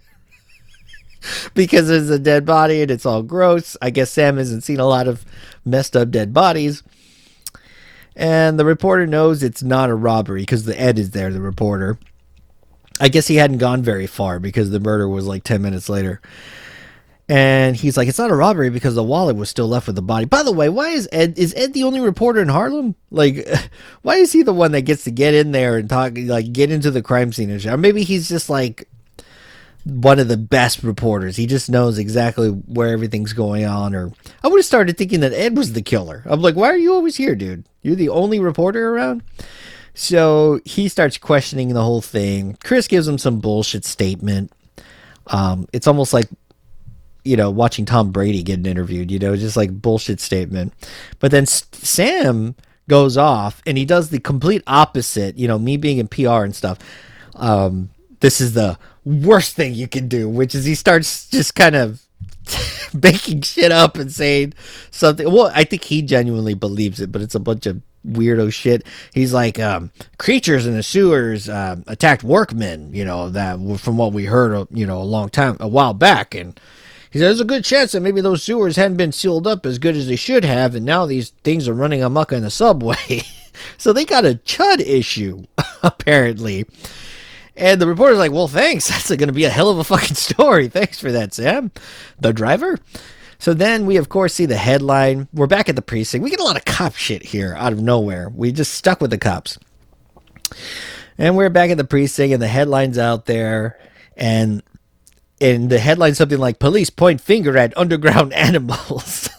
[1.53, 3.77] because there's a dead body and it's all gross.
[3.81, 5.25] I guess Sam hasn't seen a lot of
[5.65, 6.83] messed up dead bodies.
[8.19, 11.97] And the reporter knows it's not a robbery because the Ed is there, the reporter.
[12.99, 16.19] I guess he hadn't gone very far because the murder was like 10 minutes later.
[17.29, 20.01] And he's like, it's not a robbery because the wallet was still left with the
[20.01, 20.25] body.
[20.25, 22.93] By the way, why is Ed is Ed the only reporter in Harlem?
[23.09, 23.47] Like,
[24.01, 26.71] why is he the one that gets to get in there and talk, like, get
[26.71, 27.71] into the crime scene and shit?
[27.71, 28.89] Or maybe he's just like
[29.89, 31.35] one of the best reporters.
[31.35, 33.95] He just knows exactly where everything's going on.
[33.95, 34.11] Or
[34.43, 36.23] I would have started thinking that Ed was the killer.
[36.25, 37.65] I'm like, why are you always here, dude?
[37.81, 39.23] You're the only reporter around.
[39.93, 42.57] So he starts questioning the whole thing.
[42.63, 44.51] Chris gives him some bullshit statement.
[45.27, 46.27] Um, it's almost like
[47.25, 49.11] you know watching Tom Brady getting interviewed.
[49.11, 50.73] You know, just like bullshit statement.
[51.19, 52.55] But then Sam
[52.87, 55.37] goes off and he does the complete opposite.
[55.37, 56.79] You know, me being in PR and stuff.
[57.35, 61.75] Um, this is the worst thing you can do, which is he starts just kind
[61.75, 62.01] of
[62.93, 64.53] making shit up and saying
[64.91, 65.31] something.
[65.31, 68.85] Well, I think he genuinely believes it, but it's a bunch of weirdo shit.
[69.13, 74.13] He's like, um, creatures in the sewers uh, attacked workmen, you know, that from what
[74.13, 76.33] we heard, uh, you know, a long time, a while back.
[76.35, 76.59] And
[77.11, 79.79] He said, There's a good chance that maybe those sewers hadn't been sealed up as
[79.79, 83.21] good as they should have, and now these things are running amok in the subway.
[83.77, 85.43] so they got a chud issue,
[85.83, 86.65] apparently.
[87.59, 88.87] And the reporter's like, Well, thanks.
[88.89, 90.67] That's going to be a hell of a fucking story.
[90.69, 91.71] Thanks for that, Sam.
[92.19, 92.79] The driver?
[93.37, 95.27] So then we, of course, see the headline.
[95.33, 96.23] We're back at the precinct.
[96.23, 98.29] We get a lot of cop shit here out of nowhere.
[98.29, 99.57] We just stuck with the cops.
[101.17, 103.79] And we're back at the precinct, and the headline's out there.
[104.17, 104.61] And
[105.39, 109.29] in the headline, something like Police point finger at underground animals.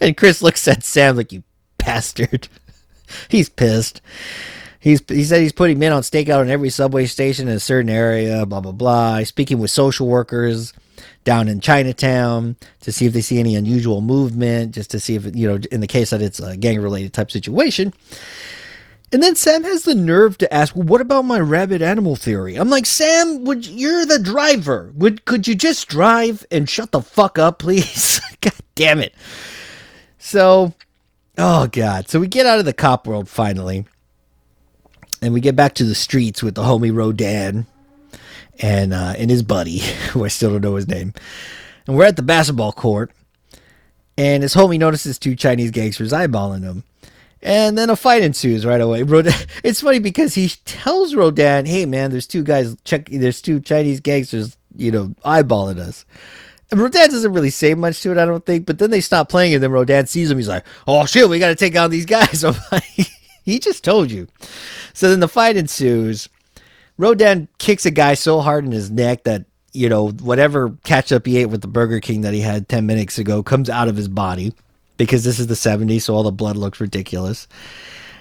[0.00, 1.42] and Chris looks at Sam like, You
[1.78, 2.48] bastard.
[3.28, 4.02] he's pissed.
[4.84, 7.88] He's, he said he's putting men on stakeout in every subway station in a certain
[7.88, 9.16] area, blah, blah, blah.
[9.16, 10.74] He's speaking with social workers
[11.24, 15.34] down in Chinatown to see if they see any unusual movement, just to see if,
[15.34, 17.94] you know, in the case that it's a gang related type situation.
[19.10, 22.56] And then Sam has the nerve to ask, well, "What about my rabbit animal theory?"
[22.56, 24.92] I'm like, "Sam, would you're the driver?
[24.96, 28.20] Would could you just drive and shut the fuck up, please?
[28.42, 29.14] God damn it!"
[30.18, 30.74] So,
[31.38, 32.10] oh god.
[32.10, 33.86] So we get out of the cop world finally,
[35.24, 37.66] and we get back to the streets with the homie Rodan,
[38.60, 39.78] and uh, and his buddy,
[40.10, 41.14] who I still don't know his name.
[41.86, 43.10] And we're at the basketball court,
[44.18, 46.84] and his homie notices two Chinese gangsters eyeballing him.
[47.42, 49.02] And then a fight ensues right away.
[49.02, 49.34] Rodan,
[49.64, 52.76] it's funny because he tells Rodan, "Hey man, there's two guys.
[52.84, 56.04] Check, there's two Chinese gangsters, you know, eyeballing us."
[56.70, 58.66] And Rodan doesn't really say much to it, I don't think.
[58.66, 60.36] But then they stop playing, and then Rodan sees him.
[60.36, 63.10] He's like, "Oh shit, we got to take out these guys." I'm like,
[63.44, 64.26] he just told you.
[64.92, 66.28] So then the fight ensues,
[66.96, 71.38] Rodan kicks a guy so hard in his neck that you know whatever ketchup he
[71.38, 74.08] ate with the Burger King that he had ten minutes ago comes out of his
[74.08, 74.54] body
[74.96, 77.48] because this is the '70s, so all the blood looks ridiculous.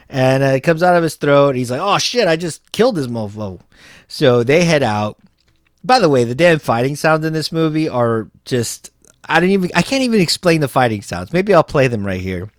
[0.10, 1.56] And uh, it comes out of his throat.
[1.56, 2.28] He's like, "Oh shit!
[2.28, 3.60] I just killed this mofo."
[4.08, 5.18] So they head out.
[5.84, 8.92] By the way, the damn fighting sounds in this movie are just
[9.26, 11.32] I don't even I can't even explain the fighting sounds.
[11.34, 12.52] Maybe I'll play them right here.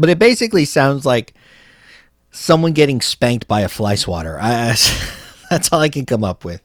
[0.00, 1.34] But it basically sounds like
[2.30, 4.38] someone getting spanked by a fly swatter.
[4.40, 4.74] I,
[5.50, 6.62] that's all I can come up with.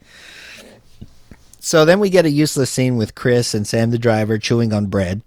[1.59, 4.85] So then we get a useless scene with Chris and Sam the driver chewing on
[4.85, 5.21] bread.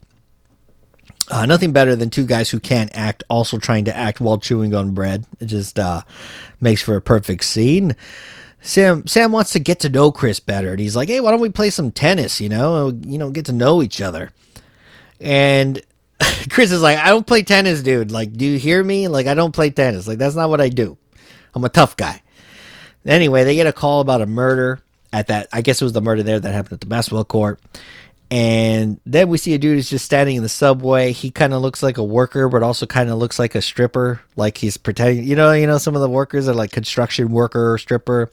[1.31, 4.75] Uh, nothing better than two guys who can't act also trying to act while chewing
[4.75, 5.27] on bread.
[5.39, 6.01] It just uh,
[6.63, 7.95] makes for a perfect scene.
[8.63, 11.41] Sam Sam wants to get to know Chris better, and he's like, "Hey, why don't
[11.41, 12.41] we play some tennis?
[12.41, 14.31] You know, you know, get to know each other."
[15.21, 15.83] And
[16.51, 18.11] Chris is like, I don't play tennis, dude.
[18.11, 19.09] Like, do you hear me?
[19.09, 20.09] Like, I don't play tennis.
[20.09, 20.97] Like, that's not what I do.
[21.55, 22.23] I'm a tough guy.
[23.05, 24.81] Anyway, they get a call about a murder
[25.13, 25.49] at that.
[25.53, 27.61] I guess it was the murder there that happened at the basketball court.
[28.31, 31.13] And then we see a dude who's just standing in the subway.
[31.13, 34.21] He kind of looks like a worker, but also kind of looks like a stripper.
[34.37, 37.73] Like he's pretending, you know, you know, some of the workers are like construction worker
[37.73, 38.31] or stripper.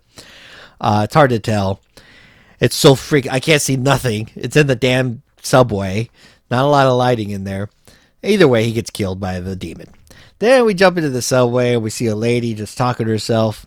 [0.82, 1.82] Uh, it's hard to tell.
[2.60, 3.32] It's so freak.
[3.32, 4.30] I can't see nothing.
[4.36, 6.10] It's in the damn subway.
[6.50, 7.70] Not a lot of lighting in there.
[8.24, 9.90] Either way, he gets killed by the demon.
[10.40, 13.66] Then we jump into the subway and we see a lady just talking to herself.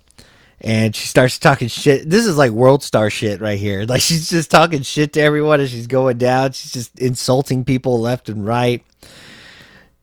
[0.60, 2.10] And she starts talking shit.
[2.10, 3.84] This is like world star shit right here.
[3.88, 6.52] Like she's just talking shit to everyone as she's going down.
[6.52, 8.84] She's just insulting people left and right.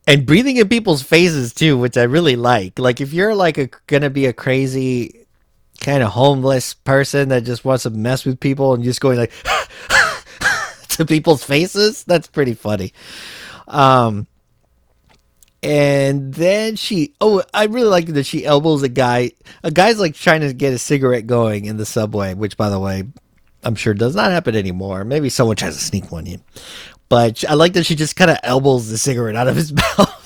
[0.08, 2.78] And breathing in people's faces too, which I really like.
[2.78, 5.26] Like if you're like a, gonna be a crazy
[5.80, 9.32] kind of homeless person that just wants to mess with people and just going like
[10.96, 12.92] to people's faces, that's pretty funny.
[13.68, 14.26] Um
[15.62, 19.32] and then she oh i really like that she elbows a guy.
[19.64, 22.78] A guy's like trying to get a cigarette going in the subway which by the
[22.78, 23.04] way
[23.64, 25.04] i'm sure does not happen anymore.
[25.04, 26.42] Maybe someone tries to sneak one in.
[27.08, 30.22] But i like that she just kind of elbows the cigarette out of his mouth.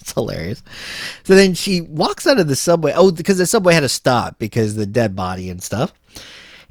[0.00, 0.62] It's hilarious.
[1.24, 2.92] So then she walks out of the subway.
[2.94, 5.92] Oh because the subway had to stop because the dead body and stuff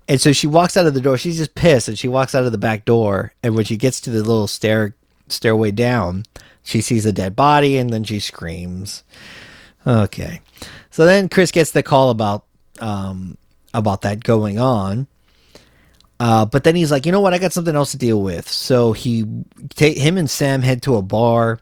[0.07, 2.45] and so she walks out of the door she's just pissed and she walks out
[2.45, 4.95] of the back door and when she gets to the little stair
[5.27, 6.23] stairway down
[6.67, 9.03] she sees a dead body and then she screams.
[9.85, 10.41] Okay.
[10.91, 12.43] So then Chris gets the call about
[12.79, 13.37] um,
[13.73, 15.07] about that going on.
[16.19, 17.33] Uh, but then he's like, you know what?
[17.33, 18.49] I got something else to deal with.
[18.49, 19.23] So he,
[19.75, 21.61] ta- him and Sam head to a bar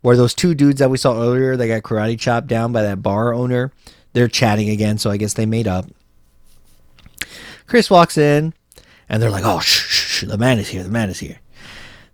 [0.00, 3.02] where those two dudes that we saw earlier, they got karate chopped down by that
[3.02, 3.70] bar owner.
[4.14, 5.84] They're chatting again, so I guess they made up.
[7.68, 8.52] Chris walks in,
[9.08, 10.82] and they're like, "Oh, shh, shh, shh the man is here.
[10.82, 11.38] The man is here."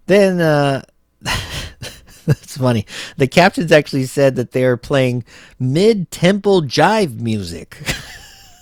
[0.06, 0.82] Then uh,
[2.26, 2.86] That's funny.
[3.16, 5.24] The captains actually said that they are playing
[5.58, 7.76] mid tempo jive music.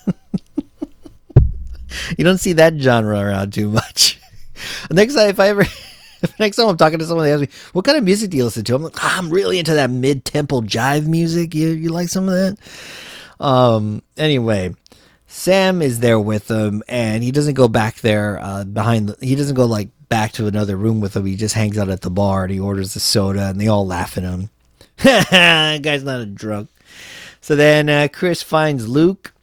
[2.17, 4.19] you don't see that genre around too much.
[4.91, 5.65] Next time, if I ever,
[6.39, 8.45] next time I'm talking to someone, they ask me, "What kind of music do you
[8.45, 11.53] listen to?" I'm like, oh, "I'm really into that mid tempo jive music.
[11.53, 12.57] You you like some of that?"
[13.45, 14.03] Um.
[14.15, 14.73] Anyway,
[15.33, 19.09] Sam is there with them, and he doesn't go back there uh, behind.
[19.09, 21.25] The, he doesn't go like back to another room with them.
[21.25, 23.85] He just hangs out at the bar and he orders the soda, and they all
[23.85, 24.51] laugh at him.
[25.03, 26.69] guy's not a drunk.
[27.41, 29.33] So then uh, Chris finds Luke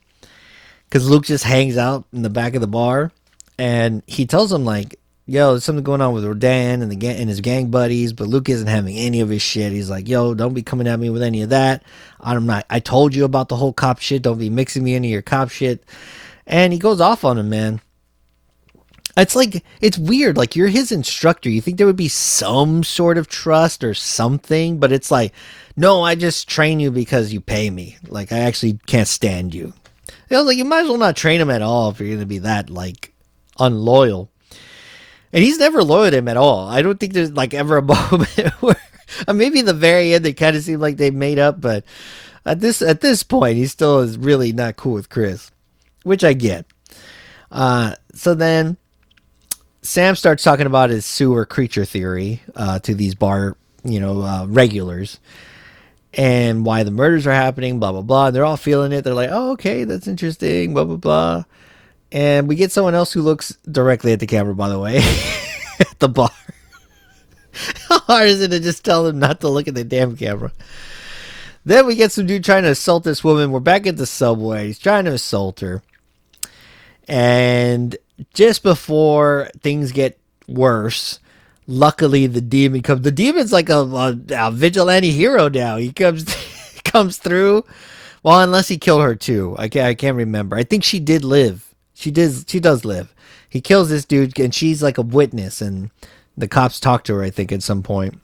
[0.89, 3.11] because Luke just hangs out in the back of the bar,
[3.59, 4.95] and he tells him like,
[5.31, 8.27] "Yo, there's something going on with Rodan and the gang and his gang buddies." But
[8.27, 9.73] Luke isn't having any of his shit.
[9.73, 11.85] He's like, "Yo, don't be coming at me with any of that.
[12.21, 12.67] I'm not.
[12.69, 14.23] I told you about the whole cop shit.
[14.23, 15.85] Don't be mixing me into your cop shit."
[16.47, 17.81] And he goes off on him, man.
[19.17, 20.37] It's like it's weird.
[20.37, 21.49] Like you're his instructor.
[21.49, 25.33] You think there would be some sort of trust or something, but it's like,
[25.77, 27.99] no, I just train you because you pay me.
[28.09, 29.73] Like I actually can't stand you.
[30.29, 32.27] You know, like you might as well not train him at all if you're gonna
[32.27, 33.13] be that like
[33.59, 34.31] unloyal.
[35.33, 36.69] And he's never loyal to him at all.
[36.69, 38.81] I don't think there's like ever a moment where
[39.29, 41.85] uh, maybe the very end they kind of seem like they made up, but
[42.45, 45.51] at this at this point he still is really not cool with Chris,
[46.03, 46.67] which I get.
[47.51, 48.77] Uh, so then
[49.83, 54.47] Sam starts talking about his sewer creature theory uh, to these bar, you know, uh,
[54.47, 55.19] regulars,
[56.15, 57.79] and why the murders are happening.
[57.79, 58.31] Blah blah blah.
[58.31, 59.03] They're all feeling it.
[59.03, 61.45] They're like, "Oh, okay, that's interesting." Blah blah blah.
[62.13, 64.55] And we get someone else who looks directly at the camera.
[64.55, 64.97] By the way,
[65.81, 66.31] at the bar.
[67.89, 70.53] How hard is it to just tell them not to look at the damn camera?
[71.65, 73.53] Then we get some dude trying to assault this woman.
[73.53, 74.69] We're back at the subway.
[74.69, 75.83] He's trying to assault her.
[77.07, 77.97] And
[78.35, 81.21] just before things get worse,
[81.67, 83.03] luckily the demon comes.
[83.03, 85.77] The demon's like a, a, a vigilante hero now.
[85.77, 86.25] He comes
[86.85, 87.65] comes through.
[88.23, 89.55] Well, unless he killed her too.
[89.59, 90.57] I can't, I can't remember.
[90.57, 91.70] I think she did live.
[92.01, 92.49] She did.
[92.49, 93.15] She does live.
[93.49, 95.91] He kills this dude, and she's like a witness, and
[96.35, 97.23] the cops talk to her.
[97.23, 98.19] I think at some point.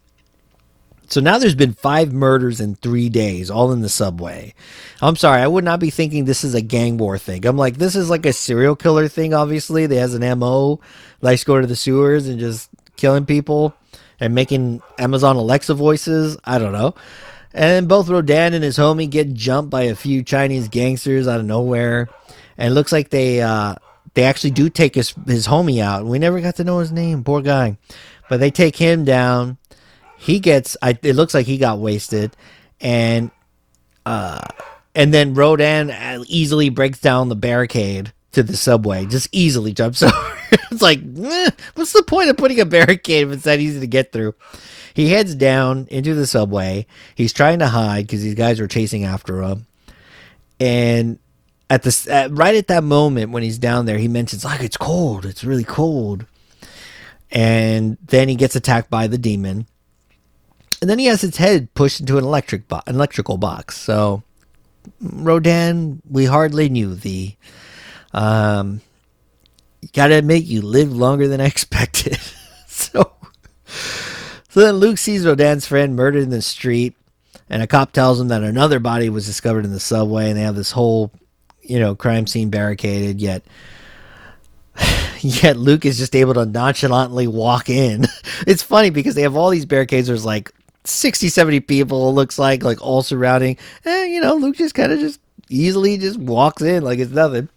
[1.08, 4.54] So now there's been five murders in three days, all in the subway.
[5.00, 7.44] I'm sorry, I would not be thinking this is a gang war thing.
[7.44, 9.86] I'm like, this is like a serial killer thing, obviously.
[9.86, 10.80] They has an MO,
[11.20, 13.74] likes go to the sewers and just killing people
[14.18, 16.38] and making Amazon Alexa voices.
[16.44, 16.94] I don't know.
[17.52, 21.46] And both Rodan and his homie get jumped by a few Chinese gangsters out of
[21.46, 22.08] nowhere.
[22.58, 23.76] And it looks like they uh,
[24.14, 26.06] they actually do take his his homie out.
[26.06, 27.76] We never got to know his name, poor guy.
[28.28, 29.58] But they take him down.
[30.18, 32.36] He gets I, it looks like he got wasted.
[32.80, 33.30] And
[34.04, 34.40] uh
[34.94, 39.04] and then Rodan easily breaks down the barricade to the subway.
[39.06, 40.38] Just easily jumps over.
[40.70, 43.86] It's like eh, what's the point of putting a barricade if it's that easy to
[43.86, 44.34] get through?
[44.94, 46.86] He heads down into the subway.
[47.14, 49.66] He's trying to hide because these guys are chasing after him.
[50.58, 51.18] And
[51.68, 54.76] at the at, right at that moment when he's down there he mentions like it's
[54.76, 56.26] cold it's really cold
[57.30, 59.66] and then he gets attacked by the demon
[60.80, 63.78] and then he has his head pushed into an electric bo- electrical box.
[63.78, 64.22] So,
[65.00, 67.36] Rodan, we hardly knew thee.
[68.12, 68.82] Um,
[69.92, 72.18] gotta admit, you lived longer than I expected.
[72.68, 73.12] so,
[74.48, 76.94] so then Luke sees Rodan's friend murdered in the street,
[77.48, 80.42] and a cop tells him that another body was discovered in the subway, and they
[80.42, 81.10] have this whole,
[81.68, 83.20] you know, crime scene barricaded.
[83.20, 83.44] Yet,
[85.20, 88.06] yet Luke is just able to nonchalantly walk in.
[88.46, 90.08] It's funny because they have all these barricades.
[90.08, 90.52] There's like
[90.84, 93.56] 60, 70 people, it looks like, like all surrounding.
[93.84, 97.48] And, you know, Luke just kind of just easily just walks in like it's nothing.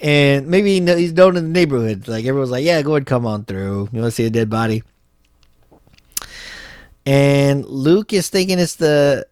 [0.00, 2.06] And maybe he's known in the neighborhood.
[2.06, 3.88] Like everyone's like, yeah, go ahead, come on through.
[3.92, 4.82] You want to see a dead body?
[7.04, 9.26] And Luke is thinking it's the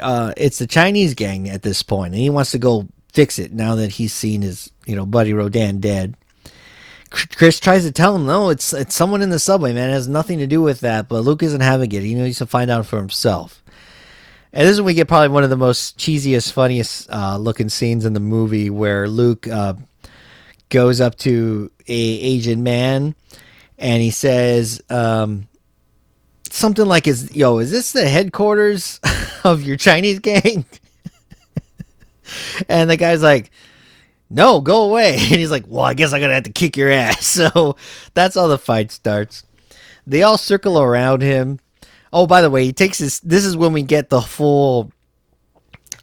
[0.00, 3.52] uh, it's the Chinese gang at this point, and he wants to go fix it
[3.52, 6.14] now that he's seen his you know buddy Rodan dead.
[7.10, 9.90] Chris tries to tell him, no, it's it's someone in the subway, man.
[9.90, 11.08] It has nothing to do with that.
[11.08, 12.02] But Luke isn't having it.
[12.02, 13.62] He needs to find out for himself.
[14.52, 17.68] And this is when we get probably one of the most cheesiest, funniest uh, looking
[17.68, 19.74] scenes in the movie, where Luke uh,
[20.68, 23.14] goes up to a Asian man,
[23.78, 25.48] and he says um,
[26.52, 29.00] something like, "Is yo, is this the headquarters
[29.44, 30.64] of your Chinese gang?"
[32.68, 33.50] and the guy's like
[34.30, 35.14] no, go away.
[35.18, 37.26] And he's like, well, I guess I'm to have to kick your ass.
[37.26, 37.76] So
[38.14, 39.44] that's how the fight starts.
[40.06, 41.60] They all circle around him.
[42.12, 43.20] Oh, by the way, he takes this.
[43.20, 44.90] This is when we get the full.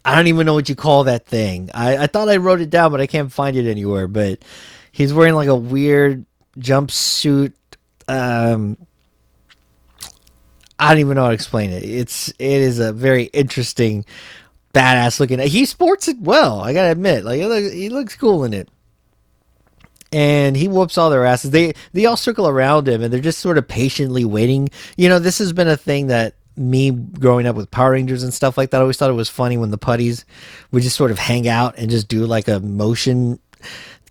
[0.03, 1.71] I don't even know what you call that thing.
[1.73, 4.07] I, I thought I wrote it down, but I can't find it anywhere.
[4.07, 4.45] But
[4.91, 6.25] he's wearing like a weird
[6.57, 7.53] jumpsuit.
[8.07, 8.77] Um,
[10.79, 11.83] I don't even know how to explain it.
[11.83, 14.05] It's it is a very interesting
[14.73, 15.39] badass looking.
[15.39, 16.59] He sports it well.
[16.59, 18.69] I gotta admit, like he looks cool in it.
[20.11, 21.51] And he whoops all their asses.
[21.51, 24.69] They they all circle around him, and they're just sort of patiently waiting.
[24.97, 28.33] You know, this has been a thing that me growing up with Power Rangers and
[28.33, 28.77] stuff like that.
[28.77, 30.25] I always thought it was funny when the putties
[30.71, 33.39] would just sort of hang out and just do like a motion,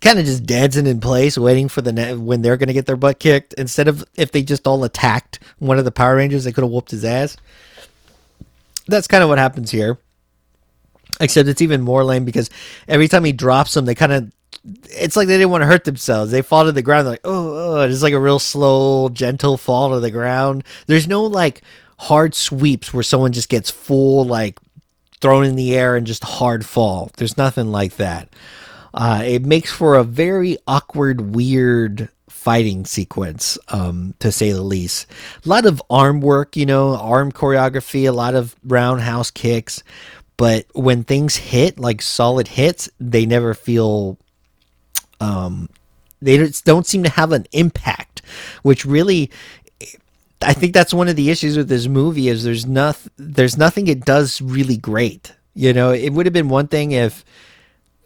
[0.05, 2.85] kind of just dancing in place, waiting for the ne- when they're going to get
[2.85, 3.53] their butt kicked.
[3.55, 6.71] Instead of if they just all attacked one of the Power Rangers, they could have
[6.71, 7.35] whooped his ass.
[8.87, 9.97] That's kind of what happens here.
[11.19, 12.49] Except it's even more lame because
[12.87, 14.31] every time he drops them, they kind of
[14.91, 16.31] it's like they didn't want to hurt themselves.
[16.31, 19.91] They fall to the ground like, oh, oh, it's like a real slow, gentle fall
[19.91, 20.63] to the ground.
[20.87, 21.61] There's no like
[21.97, 24.59] hard sweeps where someone just gets full like
[25.21, 27.11] thrown in the air and just hard fall.
[27.17, 28.29] There's nothing like that.
[28.95, 35.05] Uh, it makes for a very awkward, weird fighting sequence, um, to say the least.
[35.45, 39.83] A lot of arm work, you know, arm choreography, a lot of roundhouse kicks.
[40.37, 44.17] But when things hit, like solid hits, they never feel
[45.19, 45.69] um,
[46.21, 48.21] they don't seem to have an impact,
[48.63, 49.29] which really
[50.41, 53.87] I think that's one of the issues with this movie is there's nothing there's nothing
[53.87, 55.33] it does really great.
[55.53, 57.23] You know, it would have been one thing if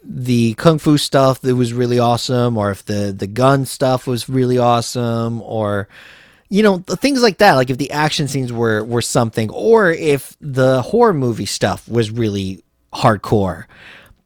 [0.02, 4.28] the kung fu stuff that was really awesome, or if the the gun stuff was
[4.28, 5.88] really awesome, or
[6.48, 7.54] you know things like that.
[7.54, 12.10] Like if the action scenes were were something, or if the horror movie stuff was
[12.10, 13.66] really hardcore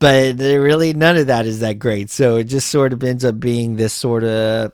[0.04, 2.10] but really none of that is that great.
[2.10, 4.72] So it just sort of ends up being this sort of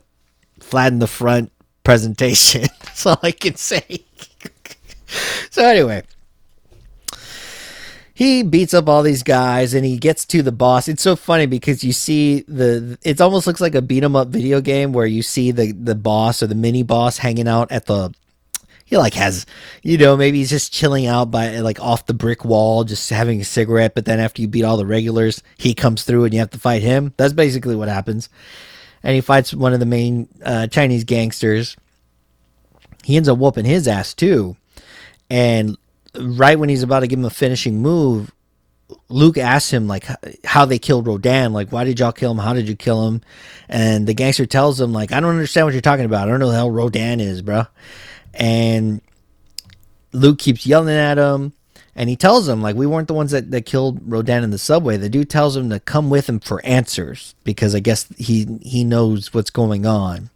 [0.59, 1.53] flat in the front
[1.85, 2.63] presentation.
[2.83, 4.03] That's all I can say.
[5.49, 6.03] so anyway,
[8.21, 10.87] he beats up all these guys and he gets to the boss.
[10.87, 14.27] It's so funny because you see the it almost looks like a beat 'em up
[14.27, 17.87] video game where you see the the boss or the mini boss hanging out at
[17.87, 18.13] the
[18.85, 19.47] he like has
[19.81, 23.41] you know maybe he's just chilling out by like off the brick wall just having
[23.41, 26.39] a cigarette but then after you beat all the regulars he comes through and you
[26.39, 27.15] have to fight him.
[27.17, 28.29] That's basically what happens.
[29.01, 31.75] And he fights one of the main uh, chinese gangsters.
[33.03, 34.57] He ends up whooping his ass too.
[35.27, 35.75] And
[36.19, 38.31] right when he's about to give him a finishing move
[39.07, 40.05] Luke asks him like
[40.43, 42.37] how they killed Rodan, like why did y'all kill him?
[42.37, 43.21] How did you kill him?
[43.69, 46.27] And the gangster tells him like I don't understand what you're talking about.
[46.27, 47.67] I don't know the hell Rodan is, bro
[48.33, 49.01] and
[50.13, 51.53] Luke keeps yelling at him.
[51.93, 54.57] And he tells him, like, we weren't the ones that, that killed Rodan in the
[54.57, 54.95] subway.
[54.95, 58.85] The dude tells him to come with him for answers because I guess he he
[58.85, 60.29] knows what's going on.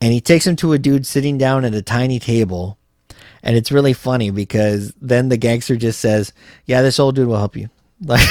[0.00, 2.78] And he takes him to a dude sitting down at a tiny table.
[3.42, 6.32] And it's really funny because then the gangster just says,
[6.64, 7.68] Yeah, this old dude will help you.
[8.04, 8.28] Like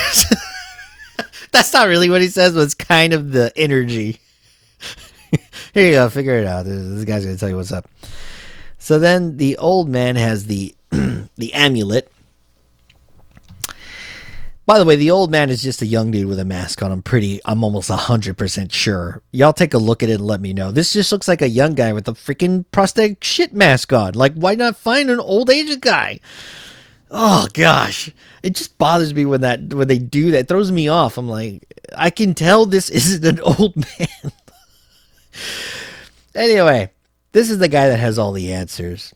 [1.52, 4.20] that's not really what he says, but it's kind of the energy.
[5.74, 6.66] Here you go, figure it out.
[6.66, 7.90] This guy's gonna tell you what's up.
[8.78, 12.12] So then the old man has the the amulet.
[14.66, 16.92] By the way, the old man is just a young dude with a mask on.
[16.92, 19.22] I'm pretty, I'm almost 100% sure.
[19.32, 20.72] Y'all take a look at it and let me know.
[20.72, 24.16] This just looks like a young guy with a freaking prosthetic shit mask on.
[24.16, 26.20] Like, why not find an old Asian guy?
[27.12, 28.10] Oh gosh.
[28.42, 30.40] It just bothers me when that when they do that.
[30.40, 31.18] It throws me off.
[31.18, 31.64] I'm like,
[31.96, 34.32] I can tell this isn't an old man.
[36.36, 36.92] anyway,
[37.34, 39.14] this is the guy that has all the answers.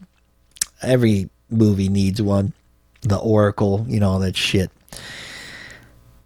[0.83, 2.53] Every movie needs one.
[3.01, 4.69] The Oracle, you know, all that shit.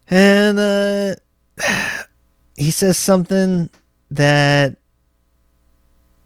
[0.10, 1.16] And uh,
[2.56, 3.70] he says something
[4.12, 4.78] that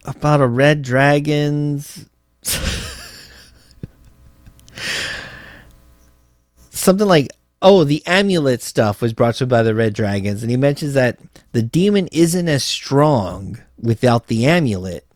[0.05, 2.05] about a red dragon's
[6.69, 7.27] something like
[7.61, 11.19] oh the amulet stuff was brought to by the red dragons and he mentions that
[11.51, 15.07] the demon isn't as strong without the amulet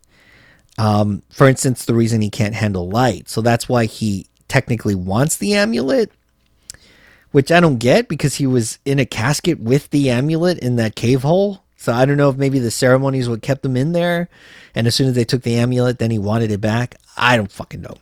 [0.77, 3.29] um, for instance, the reason he can't handle light.
[3.29, 6.11] So that's why he technically wants the amulet,
[7.31, 10.95] which I don't get because he was in a casket with the amulet in that
[10.95, 11.63] cave hole.
[11.77, 14.29] So I don't know if maybe the ceremonies what kept him in there.
[14.75, 16.95] And as soon as they took the amulet, then he wanted it back.
[17.17, 17.97] I don't fucking know.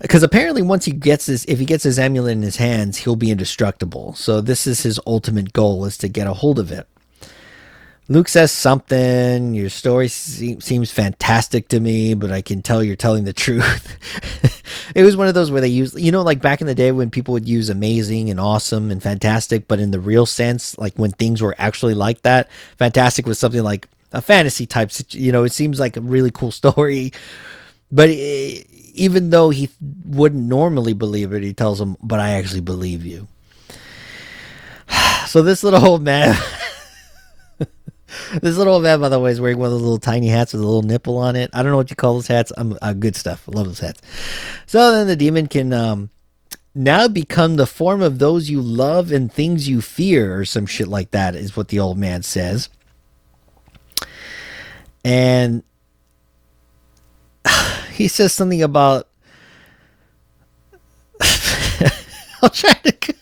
[0.00, 3.16] Because apparently, once he gets this, if he gets his amulet in his hands, he'll
[3.16, 4.14] be indestructible.
[4.14, 6.86] So this is his ultimate goal: is to get a hold of it.
[8.10, 9.52] Luke says something.
[9.52, 13.98] Your story se- seems fantastic to me, but I can tell you're telling the truth.
[14.94, 16.90] it was one of those where they use, you know, like back in the day
[16.90, 20.94] when people would use amazing and awesome and fantastic, but in the real sense, like
[20.94, 22.48] when things were actually like that,
[22.78, 24.90] fantastic was something like a fantasy type.
[25.10, 27.12] You know, it seems like a really cool story,
[27.92, 29.68] but it, even though he
[30.06, 33.28] wouldn't normally believe it, he tells him, "But I actually believe you."
[35.26, 36.34] so this little old man.
[38.42, 40.62] this little man, by the way, is wearing one of those little tiny hats with
[40.62, 41.50] a little nipple on it.
[41.52, 42.52] I don't know what you call those hats.
[42.56, 43.48] I'm uh, good stuff.
[43.48, 44.00] I love those hats.
[44.66, 46.10] So then the demon can um,
[46.74, 50.88] now become the form of those you love and things you fear, or some shit
[50.88, 52.68] like that, is what the old man says.
[55.04, 55.62] And
[57.92, 59.08] he says something about.
[62.42, 63.17] I'll try to.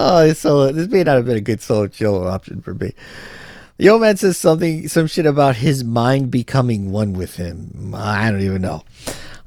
[0.00, 2.94] Oh, so this may not have been a good solo chill option for me.
[3.78, 7.92] The old man says something, some shit about his mind becoming one with him.
[7.96, 8.84] I don't even know.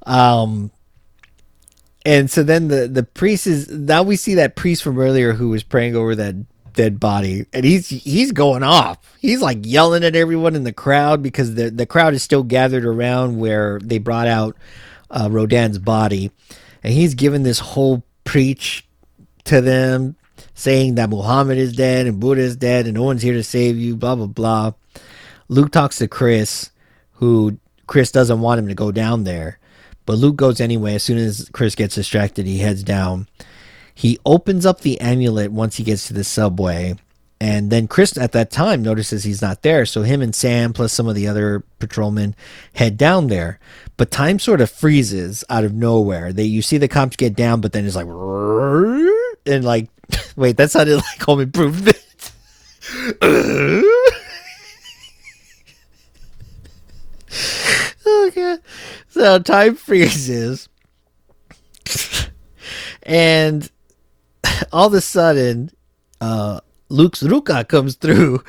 [0.06, 0.72] Um,
[2.06, 5.50] and so then the the priest is now we see that priest from earlier who
[5.50, 6.36] was praying over that
[6.74, 8.98] dead body, and he's he's going off.
[9.20, 12.86] He's like yelling at everyone in the crowd because the the crowd is still gathered
[12.86, 14.58] around where they brought out
[15.10, 16.32] uh, Rodan's body,
[16.84, 18.86] and he's giving this whole preach
[19.46, 20.16] to them,
[20.62, 23.78] saying that Muhammad is dead and Buddha is dead and no one's here to save
[23.78, 23.96] you.
[23.96, 24.74] Blah blah blah.
[25.50, 26.72] Luke talks to Chris,
[27.14, 27.58] who
[27.88, 29.60] Chris doesn't want him to go down there,
[30.06, 30.96] but Luke goes anyway.
[30.96, 33.28] As soon as Chris gets distracted, he heads down.
[33.94, 36.96] He opens up the amulet once he gets to the subway.
[37.42, 39.86] And then Chris at that time notices he's not there.
[39.88, 42.36] So him and Sam, plus some of the other patrolmen,
[42.74, 43.60] head down there.
[43.98, 46.32] But time sort of freezes out of nowhere.
[46.32, 48.06] They you see the cops get down, but then it's like
[49.46, 49.90] and like
[50.36, 51.98] wait, that sounded like home improvement.
[58.08, 58.58] okay.
[59.10, 60.70] So time freezes.
[63.04, 63.70] and
[64.72, 65.72] all of a sudden,
[66.20, 68.44] uh, Luke's Ruka comes through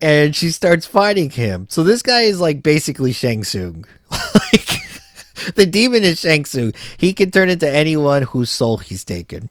[0.00, 1.66] and she starts fighting him.
[1.70, 3.84] So this guy is like basically Shang Tsung.
[4.10, 6.72] like the demon is Shang Tsung.
[6.96, 9.50] He can turn into anyone whose soul he's taken.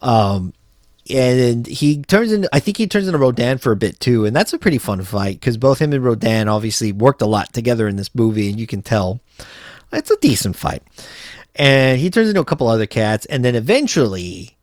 [0.00, 0.54] Um
[1.10, 4.34] and he turns into I think he turns into Rodan for a bit too, and
[4.34, 7.88] that's a pretty fun fight because both him and Rodan obviously worked a lot together
[7.88, 9.20] in this movie, and you can tell
[9.92, 10.82] it's a decent fight.
[11.56, 14.56] And he turns into a couple other cats, and then eventually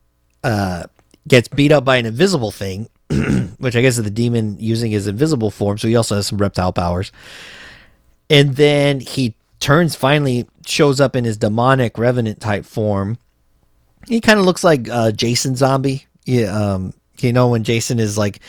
[0.43, 0.85] uh,
[1.27, 2.89] gets beat up by an invisible thing,
[3.57, 5.77] which I guess is the demon using his invisible form.
[5.77, 7.11] So he also has some reptile powers.
[8.29, 13.17] And then he turns finally shows up in his demonic revenant type form.
[14.07, 16.05] He kind of looks like uh, Jason Zombie.
[16.25, 18.39] Yeah, um, you know when Jason is like,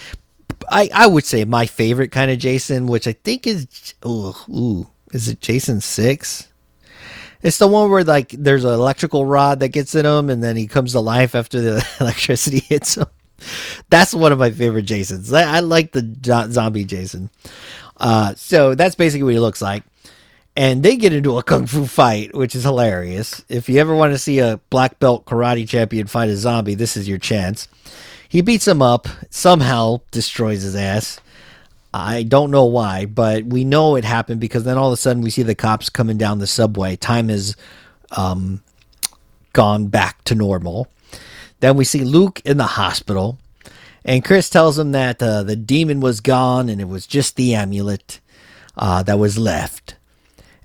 [0.70, 4.86] I I would say my favorite kind of Jason, which I think is ooh, ooh
[5.12, 6.48] is it Jason six?
[7.42, 10.56] It's the one where like there's an electrical rod that gets in him, and then
[10.56, 13.06] he comes to life after the electricity hits him.
[13.90, 15.32] That's one of my favorite Jasons.
[15.32, 17.30] I, I like the zombie Jason.
[17.98, 19.84] Uh, so that's basically what he looks like.
[20.56, 23.44] And they get into a kung fu fight, which is hilarious.
[23.48, 26.96] If you ever want to see a black belt karate champion fight a zombie, this
[26.96, 27.68] is your chance.
[28.28, 31.20] He beats him up, somehow destroys his ass.
[31.92, 35.22] I don't know why, but we know it happened because then all of a sudden
[35.22, 36.96] we see the cops coming down the subway.
[36.96, 37.56] Time has
[38.10, 38.62] um,
[39.52, 40.88] gone back to normal.
[41.60, 43.38] Then we see Luke in the hospital,
[44.04, 47.54] and Chris tells him that uh, the demon was gone and it was just the
[47.54, 48.20] amulet
[48.76, 49.95] uh, that was left,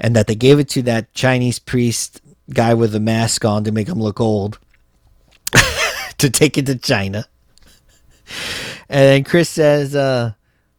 [0.01, 3.71] and that they gave it to that Chinese priest guy with the mask on to
[3.71, 4.59] make him look old
[6.17, 7.25] to take it to China.
[8.89, 10.33] And then Chris says, uh,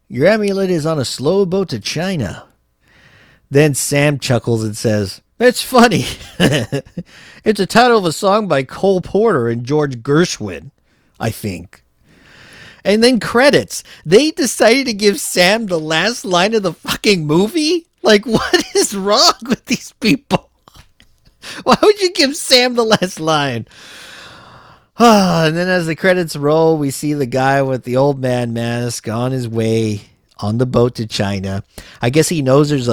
[0.09, 2.49] your amulet is on a slow boat to China.
[3.49, 6.05] Then Sam chuckles and says, It's funny.
[7.45, 10.73] it's a title of a song by Cole Porter and George Gershwin,
[11.21, 11.85] I think.
[12.85, 13.85] And then credits.
[14.05, 17.87] They decided to give Sam the last line of the fucking movie?
[18.03, 20.51] Like, what is wrong with these people?
[21.65, 23.67] Why would you give Sam the last line?
[24.99, 29.09] and then as the credits roll, we see the guy with the old man mask
[29.09, 30.03] on his way
[30.39, 31.65] on the boat to China.
[32.01, 32.93] I guess he knows there's a,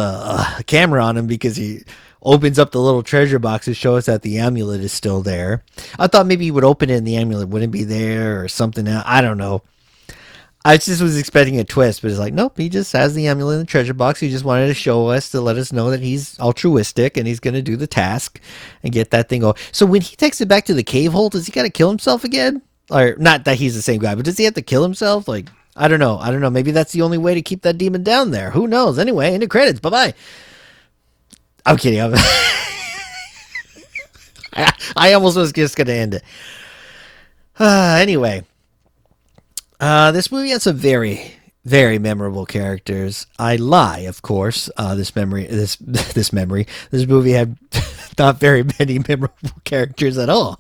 [0.60, 1.84] a camera on him because he
[2.22, 5.64] opens up the little treasure box to show us that the amulet is still there.
[5.98, 8.88] I thought maybe he would open it and the amulet wouldn't be there or something.
[8.88, 9.64] I don't know.
[10.70, 13.56] I just was expecting a twist, but it's like, nope, he just has the amulet
[13.56, 14.20] in the treasure box.
[14.20, 17.40] He just wanted to show us to let us know that he's altruistic and he's
[17.40, 18.40] going to do the task
[18.84, 19.58] and get that thing over.
[19.72, 21.90] So when he takes it back to the cave hole, does he got to kill
[21.90, 22.62] himself again?
[22.92, 25.28] Or not that he's the same guy, but does he have to kill himself?
[25.28, 26.20] Like, I don't know.
[26.20, 26.52] I don't know.
[26.52, 28.52] Maybe that's the only way to keep that demon down there.
[28.52, 29.00] Who knows?
[29.00, 29.80] Anyway, into credits.
[29.80, 30.14] Bye bye.
[31.66, 32.00] I'm kidding.
[32.00, 32.14] I'm
[34.96, 36.24] I almost was just going to end it.
[37.58, 38.44] Uh, anyway,
[39.80, 41.34] uh, this movie has some very,
[41.66, 43.26] very memorable characters.
[43.38, 44.70] I lie, of course.
[44.78, 47.58] Uh, this memory, this this memory, this movie had
[48.18, 50.60] not very many memorable characters at all.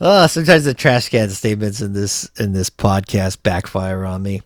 [0.00, 4.42] Uh, sometimes the trash can statements in this in this podcast backfire on me.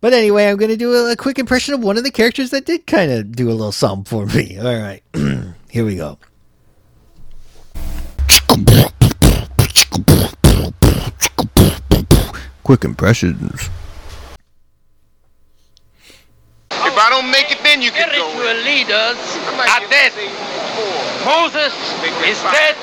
[0.00, 2.50] But anyway, I'm going to do a, a, quick impression of one of the characters
[2.50, 4.56] that did kind of do a little something for me.
[4.56, 5.02] All right,
[5.70, 6.18] here we go.
[12.68, 13.70] Quick impressions.
[16.68, 19.16] If I don't make it, then you can go Spiritual leaders
[19.56, 20.12] are dead.
[21.24, 21.72] Moses
[22.04, 22.52] Make that is five.
[22.52, 22.76] dead.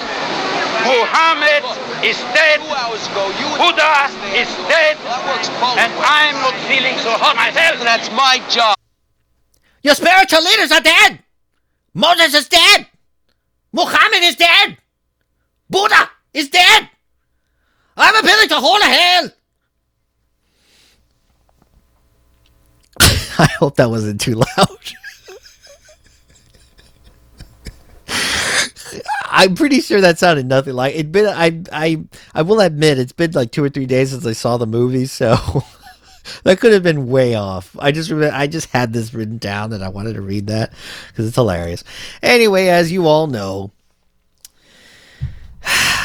[0.89, 1.61] Muhammad
[2.01, 2.65] is dead.
[2.65, 4.97] Two hours ago, you and Buddha is dead.
[5.05, 5.93] That works both And.
[6.01, 7.77] I'm not feeling so hot myself.
[7.85, 8.73] That's my job.
[9.85, 11.21] Your spiritual leaders are dead.
[11.93, 12.87] Moses is dead.
[13.71, 14.81] Muhammad is dead.
[15.69, 16.89] Buddha is dead.
[17.95, 19.29] I'm appealing to whole of hell.
[23.39, 24.69] I hope that wasn't too loud.
[29.25, 31.11] I'm pretty sure that sounded nothing like it.
[31.11, 34.31] Been I I I will admit it's been like two or three days since I
[34.31, 35.35] saw the movie, so
[36.43, 37.75] that could have been way off.
[37.79, 40.71] I just remember, I just had this written down and I wanted to read that
[41.09, 41.83] because it's hilarious.
[42.21, 43.71] Anyway, as you all know,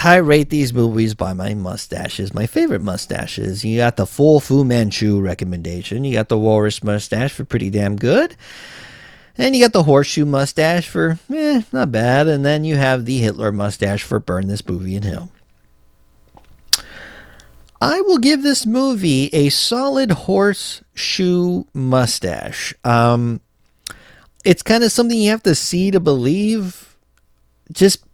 [0.02, 3.64] I rate these movies by my mustaches, my favorite mustaches.
[3.64, 6.04] You got the full Fu Manchu recommendation.
[6.04, 8.34] You got the Walrus mustache for pretty damn good.
[9.36, 12.28] And you got the horseshoe mustache for, eh, not bad.
[12.28, 15.30] And then you have the Hitler mustache for burn this movie in hell.
[17.80, 22.74] I will give this movie a solid horseshoe mustache.
[22.84, 23.40] Um,
[24.44, 26.96] it's kind of something you have to see to believe.
[27.72, 28.04] Just,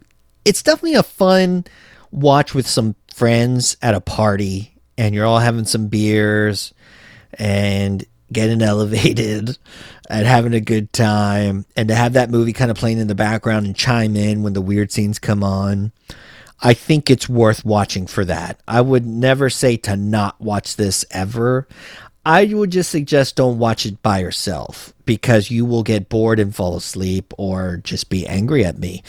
[0.47, 1.65] it's definitely a fun
[2.09, 6.73] watch with some friends at a party, and you're all having some beers
[7.33, 9.57] and getting elevated
[10.09, 13.15] and having a good time, and to have that movie kind of playing in the
[13.15, 15.91] background and chime in when the weird scenes come on.
[16.59, 18.61] I think it's worth watching for that.
[18.67, 21.67] I would never say to not watch this ever.
[22.25, 26.55] I would just suggest don't watch it by yourself because you will get bored and
[26.55, 29.03] fall asleep or just be angry at me.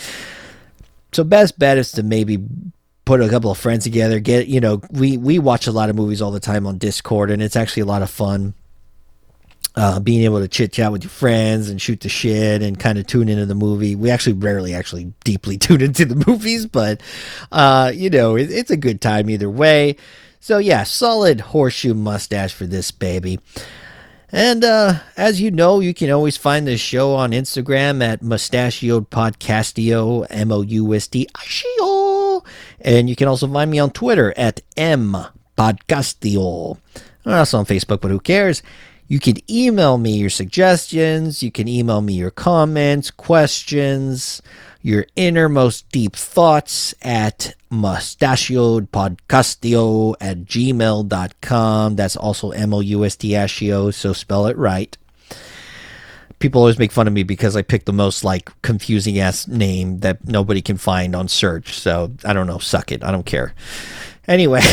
[1.13, 2.39] So best bet is to maybe
[3.05, 5.97] put a couple of friends together, get you know, we we watch a lot of
[5.97, 8.55] movies all the time on Discord and it's actually a lot of fun.
[9.77, 12.99] Uh, being able to chit chat with your friends and shoot the shit and kind
[12.99, 13.95] of tune into the movie.
[13.95, 17.01] We actually rarely actually deeply tune into the movies, but
[17.53, 19.97] uh, you know, it, it's a good time either way.
[20.41, 23.39] So yeah, solid horseshoe mustache for this baby.
[24.31, 29.09] And uh, as you know, you can always find this show on Instagram at Mustachioed
[29.09, 32.41] Podcastio, M O U S T I.
[32.81, 35.17] And you can also find me on Twitter at M
[35.57, 36.79] Podcastio.
[37.25, 38.63] I'm also on Facebook, but who cares?
[39.07, 41.43] You can email me your suggestions.
[41.43, 44.43] You can email me your comments, questions,
[44.83, 51.97] your innermost deep thoughts at mustachiodpodcastio at gmail.com.
[51.97, 54.97] That's also M O U S T H I O, so spell it right.
[56.39, 59.99] People always make fun of me because I pick the most like confusing ass name
[60.01, 61.79] that nobody can find on search.
[61.79, 63.03] So I don't know, suck it.
[63.03, 63.55] I don't care.
[64.29, 64.63] Anyway.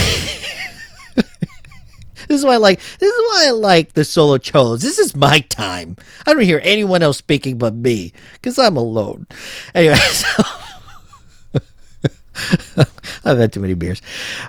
[2.27, 2.79] This is why I like.
[2.99, 4.81] This is why I like the solo cholos.
[4.81, 5.97] This is my time.
[6.25, 9.27] I don't hear anyone else speaking but me because I'm alone.
[9.73, 10.43] Anyway, so
[13.25, 14.01] I've had too many beers.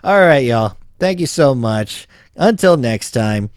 [0.02, 0.76] All right, y'all.
[0.98, 2.08] Thank you so much.
[2.36, 3.50] Until next time.